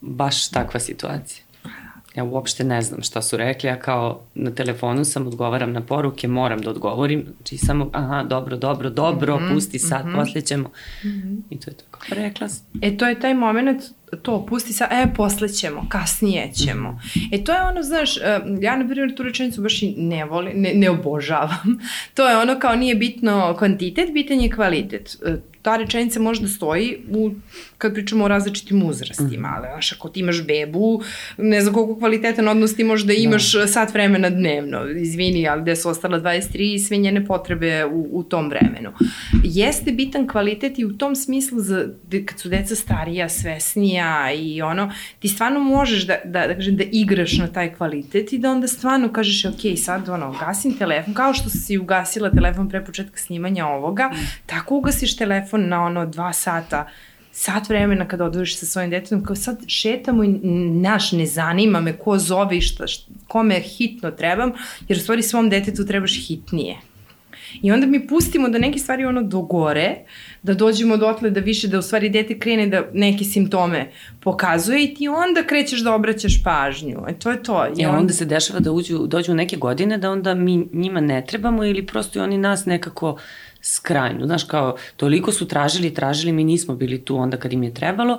[0.00, 1.44] Baš takva situacija.
[2.16, 6.28] Ja uopšte ne znam šta su rekli, ja kao na telefonu sam, odgovaram na poruke,
[6.28, 10.20] moram da odgovorim, znači samo, aha, dobro, dobro, dobro, mm -hmm, pusti sad, mm -hmm.
[10.20, 10.68] posle ćemo.
[11.04, 11.40] Mm -hmm.
[11.50, 11.98] I to je tako.
[12.08, 12.66] Pa rekla sam.
[12.82, 13.82] E, to je taj moment,
[14.22, 16.90] to, pusti sad, e, posle ćemo, kasnije ćemo.
[16.90, 17.28] Mm -hmm.
[17.32, 20.60] E, to je ono, znaš, e, ja, na primjer, tu rečenicu baš i ne volim,
[20.60, 21.78] ne, ne obožavam.
[22.14, 26.98] to je ono kao nije bitno kvantitet, bitan je kvalitet e, ta rečenica možda stoji
[27.10, 27.30] u,
[27.78, 29.54] kad pričamo o različitim uzrastima, mm.
[29.56, 31.02] ali znaš, ako ti imaš bebu,
[31.38, 33.66] ne znam koliko kvalitetan odnos ti možda imaš da.
[33.66, 38.22] sat vremena dnevno, izvini, ali gde su ostala 23 i sve njene potrebe u, u
[38.22, 38.92] tom vremenu.
[39.44, 41.88] Jeste bitan kvalitet i u tom smislu za,
[42.26, 46.84] kad su deca starija, svesnija i ono, ti stvarno možeš da, da, da, kažem, da
[46.92, 51.34] igraš na taj kvalitet i da onda stvarno kažeš, ok, sad ono, gasim telefon, kao
[51.34, 54.16] što si ugasila telefon pre početka snimanja ovoga, mm.
[54.46, 56.88] tako ugasiš telefon telefon na ono dva sata,
[57.32, 60.28] sat vremena kada odvojiš sa svojim detetom, kao sad šetamo i
[60.80, 64.52] naš ne zanima me ko zove i šta, šta, kome hitno trebam,
[64.88, 66.76] jer u stvari svom detetu trebaš hitnije.
[67.62, 69.96] I onda mi pustimo da neke stvari ono dogore,
[70.42, 73.90] da dođemo dotle da više da u stvari dete krene da neke simptome
[74.20, 77.04] pokazuje i ti onda krećeš da obraćaš pažnju.
[77.08, 77.66] E to je to.
[77.76, 77.98] I onda...
[77.98, 81.86] onda se dešava da uđu, dođu neke godine da onda mi njima ne trebamo ili
[81.86, 83.18] prosto i oni nas nekako
[83.62, 84.26] skrajnu.
[84.26, 88.18] Znaš, kao, toliko su tražili, tražili, mi nismo bili tu onda kad im je trebalo,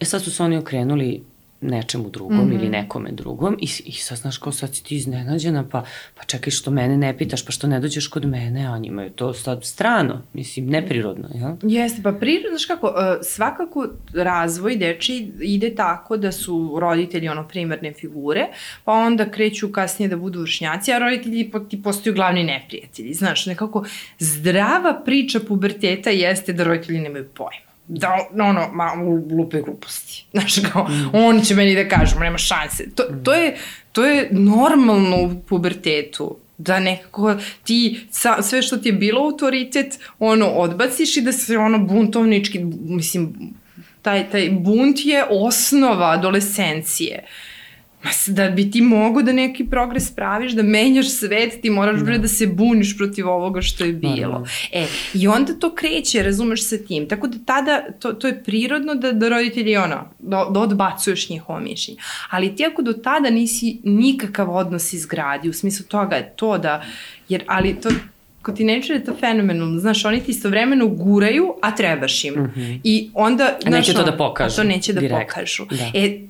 [0.00, 1.22] e sad su se oni okrenuli
[1.64, 2.54] nečemu drugom mm -hmm.
[2.54, 5.84] ili nekome drugom i, i sad znaš kao sad si ti iznenađena pa,
[6.14, 9.10] pa čekaj što mene ne pitaš pa što ne dođeš kod mene a njima je
[9.10, 11.56] to sad strano mislim neprirodno ja?
[11.62, 17.48] Jeste pa prirodno znaš kako uh, svakako razvoj deči ide tako da su roditelji ono
[17.48, 18.46] primarne figure
[18.84, 23.84] pa onda kreću kasnije da budu vršnjaci a roditelji ti postaju glavni neprijatelji znaš nekako
[24.18, 28.92] zdrava priča puberteta jeste da roditelji nemaju pojma da, ono, ma,
[29.38, 30.24] lupe gluposti.
[30.32, 31.10] Znaš, kao, mm.
[31.12, 32.90] on će meni da kažu, nema šanse.
[32.94, 33.56] To, to, je,
[33.92, 39.98] to je normalno u pubertetu da nekako ti sa, sve što ti je bilo autoritet
[40.18, 43.34] ono odbaciš i da se ono buntovnički mislim
[44.02, 47.53] taj, taj bunt je osnova adolescencije uh,
[48.26, 52.18] da bi ti mogo da neki progres praviš, da menjaš svet, ti moraš da.
[52.18, 54.38] da se buniš protiv ovoga što je bilo.
[54.38, 57.08] Da, E, i onda to kreće, razumeš sa tim.
[57.08, 61.60] Tako da tada, to, to je prirodno da, da roditelji, ono, da, da odbacuješ njihovo
[61.60, 62.00] mišljenje.
[62.30, 66.84] Ali ti ako do tada nisi nikakav odnos izgradi, u smislu toga je to da,
[67.28, 67.90] jer, ali to,
[68.44, 69.78] kod tinejdžera je to fenomenalno.
[69.78, 72.34] Znaš, oni ti istovremeno guraju, a trebaš im.
[72.34, 72.80] Mm -hmm.
[72.84, 73.58] I onda...
[73.66, 74.56] A neće to da pokažu.
[74.56, 75.30] To neće da direkt.
[75.30, 75.64] pokažu.
[75.70, 75.90] Da.
[75.94, 76.20] E,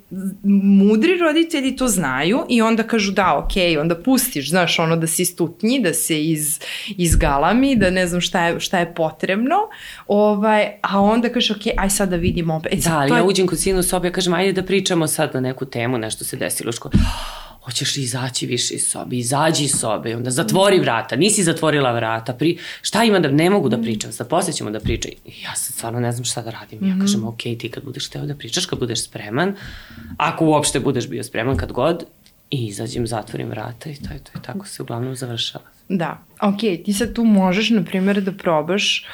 [0.63, 5.23] mudri roditelji to znaju i onda kažu da, ok, onda pustiš, znaš, ono da se
[5.23, 6.61] istutnji, da se iz,
[6.97, 9.57] izgalami, da ne znam šta je, šta je potrebno,
[10.07, 12.73] ovaj, a onda kažeš, ok, aj sad da vidimo opet.
[12.73, 15.31] E, da, ali ja uđem kod sinu u sobi, ja kažem, ajde da pričamo sad
[15.35, 16.95] na neku temu, nešto se desilo u školi
[17.65, 22.33] hoćeš li izaći više iz sobe, izađi iz sobe, onda zatvori vrata, nisi zatvorila vrata,
[22.33, 25.11] pri, šta ima da, ne mogu da pričam, sad posle ćemo da pričam.
[25.43, 26.79] Ja sad stvarno ne znam šta da radim.
[26.87, 27.01] Ja mhm.
[27.01, 29.55] kažem, ok, ti kad budeš teo da pričaš, kad budeš spreman,
[30.17, 32.05] ako uopšte budeš bio spreman, kad god,
[32.51, 34.31] i izađem, zatvorim vrata i to je to.
[34.39, 35.65] I tako se uglavnom završava.
[35.89, 39.07] Da, ok, ti sad tu možeš, na primjer, da probaš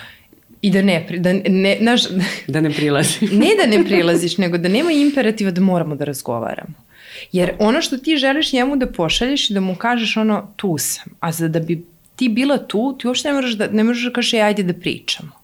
[0.62, 2.02] i da ne, da ne, naš,
[2.48, 3.30] da ne prilaziš.
[3.44, 6.89] ne da ne prilaziš, nego da nema imperativa da moramo da razgovaramo.
[7.32, 11.12] Jer ono što ti želiš njemu da pošalješ i da mu kažeš ono tu sam,
[11.20, 11.84] a za da bi
[12.16, 15.40] ti bila tu, ti uopšte ne možeš da, ne možeš da kažeš ajde da pričamo.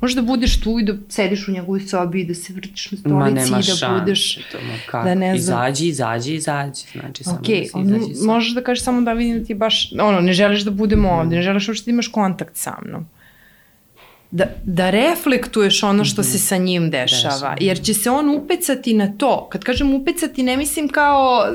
[0.00, 2.98] Možeš da budeš tu i da sediš u njegovoj sobi i da se vrtiš na
[2.98, 4.38] stolici i da šan, budeš...
[4.86, 5.08] Kako?
[5.08, 5.66] Da ne znam.
[5.66, 6.82] Izađi, izađi, izađi.
[6.92, 8.26] Znači, samo okay, da izađi.
[8.26, 11.36] Možeš da kažeš samo da vidim da ti baš, ono, ne želiš da budemo ovde,
[11.36, 13.06] ne želiš uopšte da imaš kontakt sa mnom
[14.30, 16.32] da, da reflektuješ ono što mm -hmm.
[16.32, 17.56] se sa njim dešava.
[17.60, 19.48] Jer će se on upecati na to.
[19.52, 21.46] Kad kažem upecati, ne mislim kao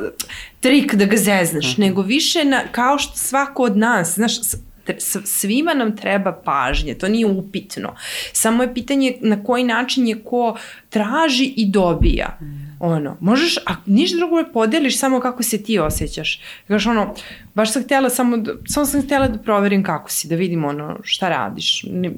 [0.59, 1.85] trik da ga zezneš, mm -hmm.
[1.85, 4.33] nego više na, kao što svako od nas, znaš,
[5.23, 7.95] svima nam treba pažnje, to nije upitno.
[8.33, 10.57] Samo je pitanje na koji način je ko
[10.89, 12.37] traži i dobija.
[12.41, 12.69] Mm.
[12.79, 16.41] Ono, možeš, a ništa drugo ne podeliš samo kako se ti osjećaš.
[16.67, 17.15] Kažeš ono,
[17.55, 20.99] baš sam htjela samo, da, samo sam htjela da proverim kako si, da vidim ono
[21.03, 21.83] šta radiš.
[21.91, 22.11] Ne,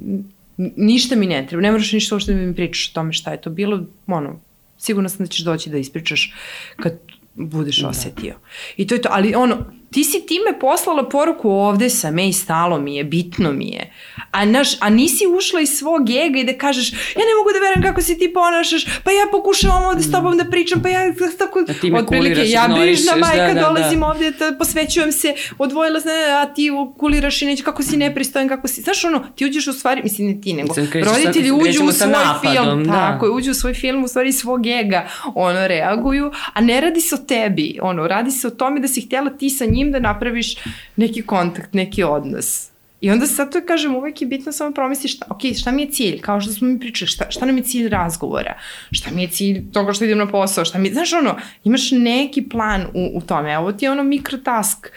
[0.77, 3.41] ništa mi ne treba, ne moraš ništa uopšte da mi pričaš o tome šta je
[3.41, 4.39] to bilo, ono,
[4.77, 6.33] sigurno sam da ćeš doći da ispričaš
[6.75, 6.99] kad
[7.35, 7.87] budeš da.
[7.87, 8.35] osetio.
[8.77, 12.79] I to je to, ali ono, ti si time poslala poruku ovde sam, ej, stalo
[12.79, 13.93] mi je, bitno mi je.
[14.31, 17.59] A, naš, a nisi ušla iz svog ega i da kažeš, ja ne mogu da
[17.59, 20.99] verujem kako se ti ponašaš, pa ja pokušavam ovde s tobom da pričam, pa ja
[21.37, 24.07] tako, Da ti me otprilike, ja brižna majka, da, da, dolazim da.
[24.07, 26.09] ovde, da, posvećujem se, odvojila se,
[26.41, 29.73] a ti kuliraš i neće, kako si nepristojan, kako si, znaš ono, ti uđeš u
[29.73, 32.83] stvari, mislim ne ti, nego Mislim, krećeš sad- roditelji uđu u sa svoj napadom, film,
[32.83, 32.91] da.
[32.91, 37.01] tako je, uđu u svoj film, u stvari svog ega, ono, reaguju, a ne radi
[37.01, 39.99] se o tebi, ono, radi se o tome da si htjela ti sa njim da
[39.99, 40.55] napraviš
[40.95, 42.71] neki kontakt, neki odnos.
[43.01, 45.91] I onda sad to kažem, uvek je bitno samo promisliš šta, ok, šta mi je
[45.91, 48.57] cilj, kao što smo mi pričali, šta, šta nam je cilj razgovora,
[48.91, 52.41] šta mi je cilj toga što idem na posao, šta mi, znaš ono, imaš neki
[52.49, 54.87] plan u, u tome, evo ti je ono mikrotask,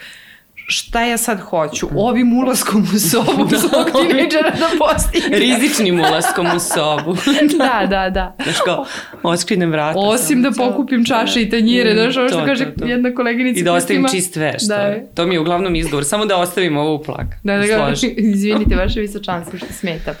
[0.67, 5.39] šta ja sad hoću, ovim ulaskom u sobu svog tinejdžera da postignem.
[5.39, 7.17] Rizičnim ulaskom u sobu.
[7.59, 8.35] da, da, da.
[8.43, 8.85] Znaš kao,
[9.23, 9.99] oskrenem vrata.
[9.99, 12.85] Osim da pokupim čaše i tanjire, Mm, znaš ono što to, kaže to, to.
[12.85, 13.59] jedna koleginica.
[13.59, 14.61] I da ostavim ima- čist veš.
[14.61, 14.77] Da.
[14.77, 14.95] Da.
[15.15, 16.05] To mi je uglavnom izgovor.
[16.05, 17.27] Samo da ostavim ovo u plak.
[17.43, 18.07] Da, da, ga, Složi.
[18.33, 20.13] izvinite, vaše visočanstvo što smetam.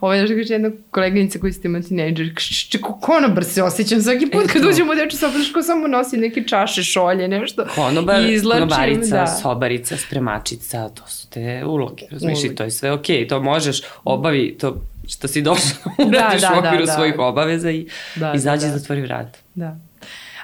[0.00, 2.30] Ovo je, znaš, kaže jedna koleginica koja ste ima tinejdžer,
[2.70, 5.32] čeko, konobar se osjećam svaki put E, kad uđem u dečju sobu,
[5.62, 7.64] samo nosi neke čaše, šolje, nešto.
[7.74, 9.26] Konobar, I izvlačim, konobarica, da.
[9.26, 14.56] sobarica, spremačica, to su te uloge, razumiješ, i to je sve okej, to možeš, obavi
[14.60, 16.92] to što si došla, uradiš da, u okviru da, da.
[16.92, 17.86] svojih obaveza i
[18.16, 18.78] Da, izađi da, da.
[18.78, 19.38] zatvori vrat.
[19.54, 19.76] Da.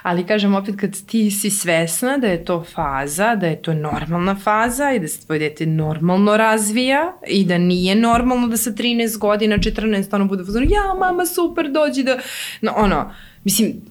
[0.01, 4.35] Ali kažem opet kad ti si svesna da je to faza, da je to normalna
[4.35, 9.17] faza i da se tvoje dete normalno razvija i da nije normalno da sa 13
[9.17, 12.19] godina, 14 ono bude fazon, ja mama super dođi da,
[12.61, 13.81] no, ono, mislim,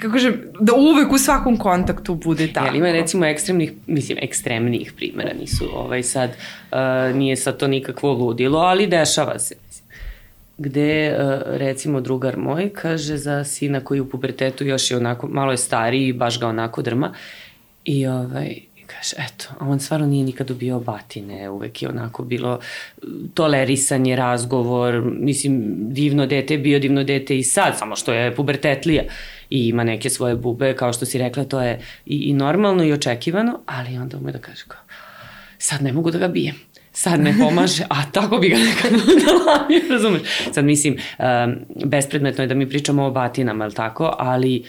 [0.00, 2.66] kako kažem, da uvek u svakom kontaktu bude tako.
[2.66, 8.12] Jel ima recimo ekstremnih, mislim, ekstremnijih primjera, nisu ovaj sad, uh, nije sad to nikakvo
[8.12, 9.54] ludilo, ali dešava se.
[9.66, 9.86] mislim.
[10.58, 15.50] Gde, uh, recimo, drugar moj kaže za sina koji u pubertetu još je onako, malo
[15.50, 17.14] je stariji i baš ga onako drma
[17.84, 18.54] i ovaj,
[18.86, 24.16] kaže, eto, a on stvarno nije nikad dobio batine, uvek je onako bilo uh, tolerisanje,
[24.16, 29.02] razgovor, mislim, divno dete, je bio divno dete i sad, samo što je pubertetlija
[29.50, 32.92] i ima neke svoje bube, kao što si rekla, to je i, i normalno i
[32.92, 34.80] očekivano, ali onda ume da kaže kao,
[35.58, 39.68] sad ne mogu da ga bijem sad ne pomaže, a tako bi ga nekad udala,
[39.92, 40.22] razumeš?
[40.52, 44.64] Sad mislim, um, bespredmetno je da mi pričamo o batinama, ali tako, ali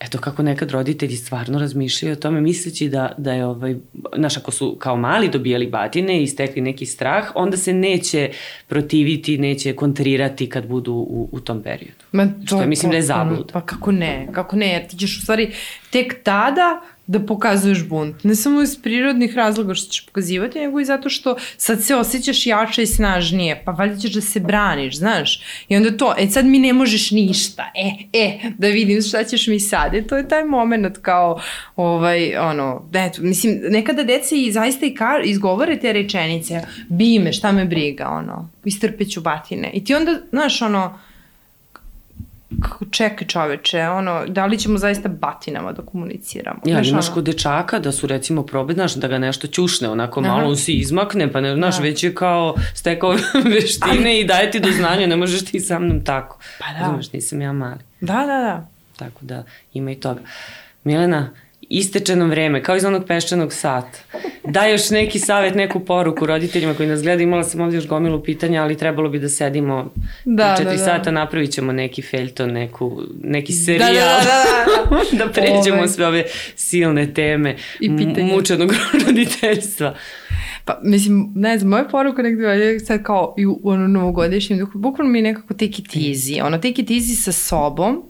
[0.00, 3.76] eto kako nekad roditelji stvarno razmišljaju o tome misleći da, da je ovaj,
[4.16, 8.30] znaš, ako su kao mali dobijali batine i stekli neki strah, onda se neće
[8.66, 12.04] protiviti, neće kontrirati kad budu u, u tom periodu.
[12.12, 13.52] Ma, Što je, mislim da je zabluda.
[13.52, 15.52] Pa kako ne, kako ne, jer ti ćeš u stvari
[15.90, 18.24] tek tada da pokazuješ bunt.
[18.24, 22.46] Ne samo iz prirodnih razloga što ćeš pokazivati, nego i zato što sad se osjećaš
[22.46, 25.40] jače i snažnije, pa valjda ćeš da se braniš, znaš.
[25.68, 29.46] I onda to, e sad mi ne možeš ništa, e, e, da vidim šta ćeš
[29.46, 29.94] mi sad.
[29.94, 31.40] E, to je taj moment kao,
[31.76, 37.32] ovaj, ono, eto, mislim, nekada deca i zaista i ka, izgovore te rečenice, bi me,
[37.32, 39.70] šta me briga, ono, istrpeću batine.
[39.74, 40.98] I ti onda, znaš, ono,
[42.90, 46.60] čekaj čoveče, ono, da li ćemo zaista batinama da komuniciramo?
[46.64, 49.88] Ja, Znaš, imaš ono, kod dečaka da su recimo probe, znaš, da ga nešto ćušne,
[49.88, 50.28] onako Aha.
[50.28, 51.82] malo on se izmakne, pa ne, znaš, Da.
[51.82, 53.16] već je kao stekao
[53.54, 56.38] veštine i daje ti do znanja, ne možeš ti sa mnom tako.
[56.58, 56.80] Pa da.
[56.80, 57.80] Razumeš, nisam ja mali.
[58.00, 58.66] Da, da, da.
[58.96, 59.44] Tako da,
[59.74, 60.20] ima i toga.
[60.84, 61.30] Milena,
[61.68, 63.98] isteče nam vreme, kao iz onog peščanog sata.
[64.44, 67.28] Daj još neki savjet, neku poruku roditeljima koji nas gledaju.
[67.28, 69.92] Imala sam ovdje još gomilu pitanja, ali trebalo bi da sedimo
[70.24, 70.84] Da, četiri da, da.
[70.84, 73.94] sata, napravit ćemo neki feljton, neku, neki serijal.
[73.94, 75.88] Da, da, da, da, da pređemo Ovaj.
[75.88, 76.24] sve ove
[76.56, 77.90] silne teme I
[78.22, 78.72] mučenog
[79.06, 79.94] roditeljstva.
[80.64, 84.78] Pa, mislim, ne znam, moja poruka negde je sad kao i u ono novogodišnjem duhu,
[84.78, 86.42] bukvalno mi je nekako take it easy.
[86.46, 88.02] Ono, take it easy sa sobom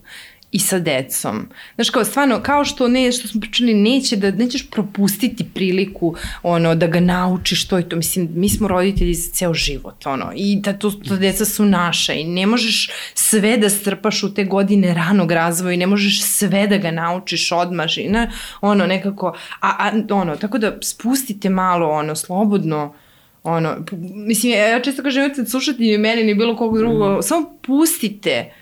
[0.53, 1.49] i sa decom.
[1.74, 6.74] Znaš, kao stvarno, kao što ne, što smo pričali, neće da, nećeš propustiti priliku, ono,
[6.74, 7.96] da ga naučiš to i to.
[7.96, 12.12] Mislim, mi smo roditelji za ceo život, ono, i da to, to deca su naša
[12.12, 16.66] i ne možeš sve da strpaš u te godine ranog razvoja i ne možeš sve
[16.66, 18.30] da ga naučiš odmah i ne,
[18.61, 22.94] ono, nekako, a, a, ono, tako da spustite malo, ono, slobodno,
[23.42, 23.76] ono,
[24.14, 28.53] mislim, ja ja često kažem, nemojte slušati ni mene, ni bilo kog drugog, samo pustite,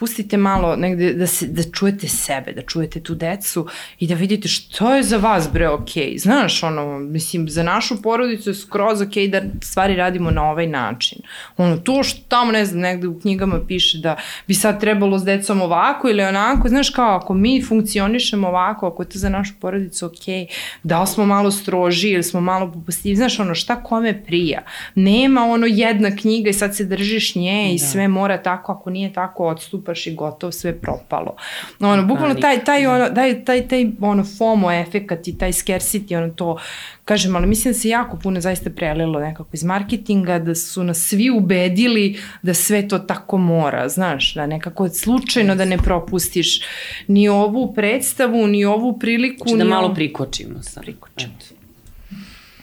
[0.00, 3.66] pustite malo negde da, se, da čujete sebe, da čujete tu decu
[3.98, 6.18] i da vidite što je za vas bre okej.
[6.18, 11.18] Znaš, ono, mislim, za našu porodicu je skroz okej da stvari radimo na ovaj način.
[11.56, 15.24] Ono, to što tamo, ne znam, negde u knjigama piše da bi sad trebalo s
[15.24, 19.54] decom ovako ili onako, znaš kao, ako mi funkcionišemo ovako, ako je to za našu
[19.60, 20.46] porodicu okej,
[20.82, 24.62] da li smo malo stroži ili smo malo popustljivi, znaš, ono, šta kome prija.
[24.94, 27.86] Nema ono jedna knjiga i sad se držiš nje i Da.
[27.86, 31.36] sve mora tako, ako nije tako, odstupaš natrpaš i gotovo sve propalo.
[31.80, 36.32] Ono, bukvalno taj, taj, ono, taj, taj, taj ono FOMO efekat i taj scarcity, ono
[36.32, 36.58] to,
[37.04, 40.98] kažem, ali mislim da se jako puno zaista prelilo nekako iz marketinga, da su nas
[40.98, 46.60] svi ubedili da sve to tako mora, znaš, da nekako slučajno da ne propustiš
[47.08, 49.48] ni ovu predstavu, ni ovu priliku.
[49.48, 49.94] Znači da ni malo ovo...
[49.94, 50.82] prikočimo sad.
[50.82, 51.32] Prikočimo.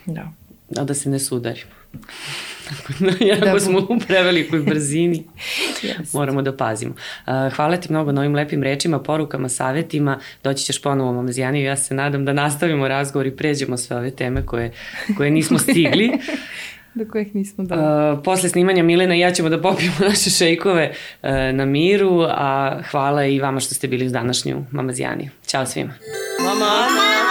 [0.06, 0.32] Da.
[0.78, 1.72] A da se ne sudarimo.
[3.28, 5.24] Iako da, smo u prevelikoj brzini,
[5.84, 6.14] yes.
[6.14, 6.94] moramo da pazimo.
[7.56, 10.20] Hvala ti mnogo na ovim lepim rečima, porukama, savetima.
[10.44, 11.66] Doći ćeš ponovo u Mamezijaniju.
[11.66, 14.72] Ja se nadam da nastavimo razgovor i pređemo sve ove teme koje,
[15.18, 16.12] koje nismo stigli.
[16.98, 17.76] do kojih nismo da.
[18.14, 22.80] Uh, posle snimanja Milena i ja ćemo da popijemo naše šejkove uh, na miru, a
[22.92, 25.30] hvala i vama što ste bili uz današnju Mamazijaniju.
[25.48, 25.94] Ćao svima.
[26.40, 26.66] Mama!
[26.66, 27.27] Mama!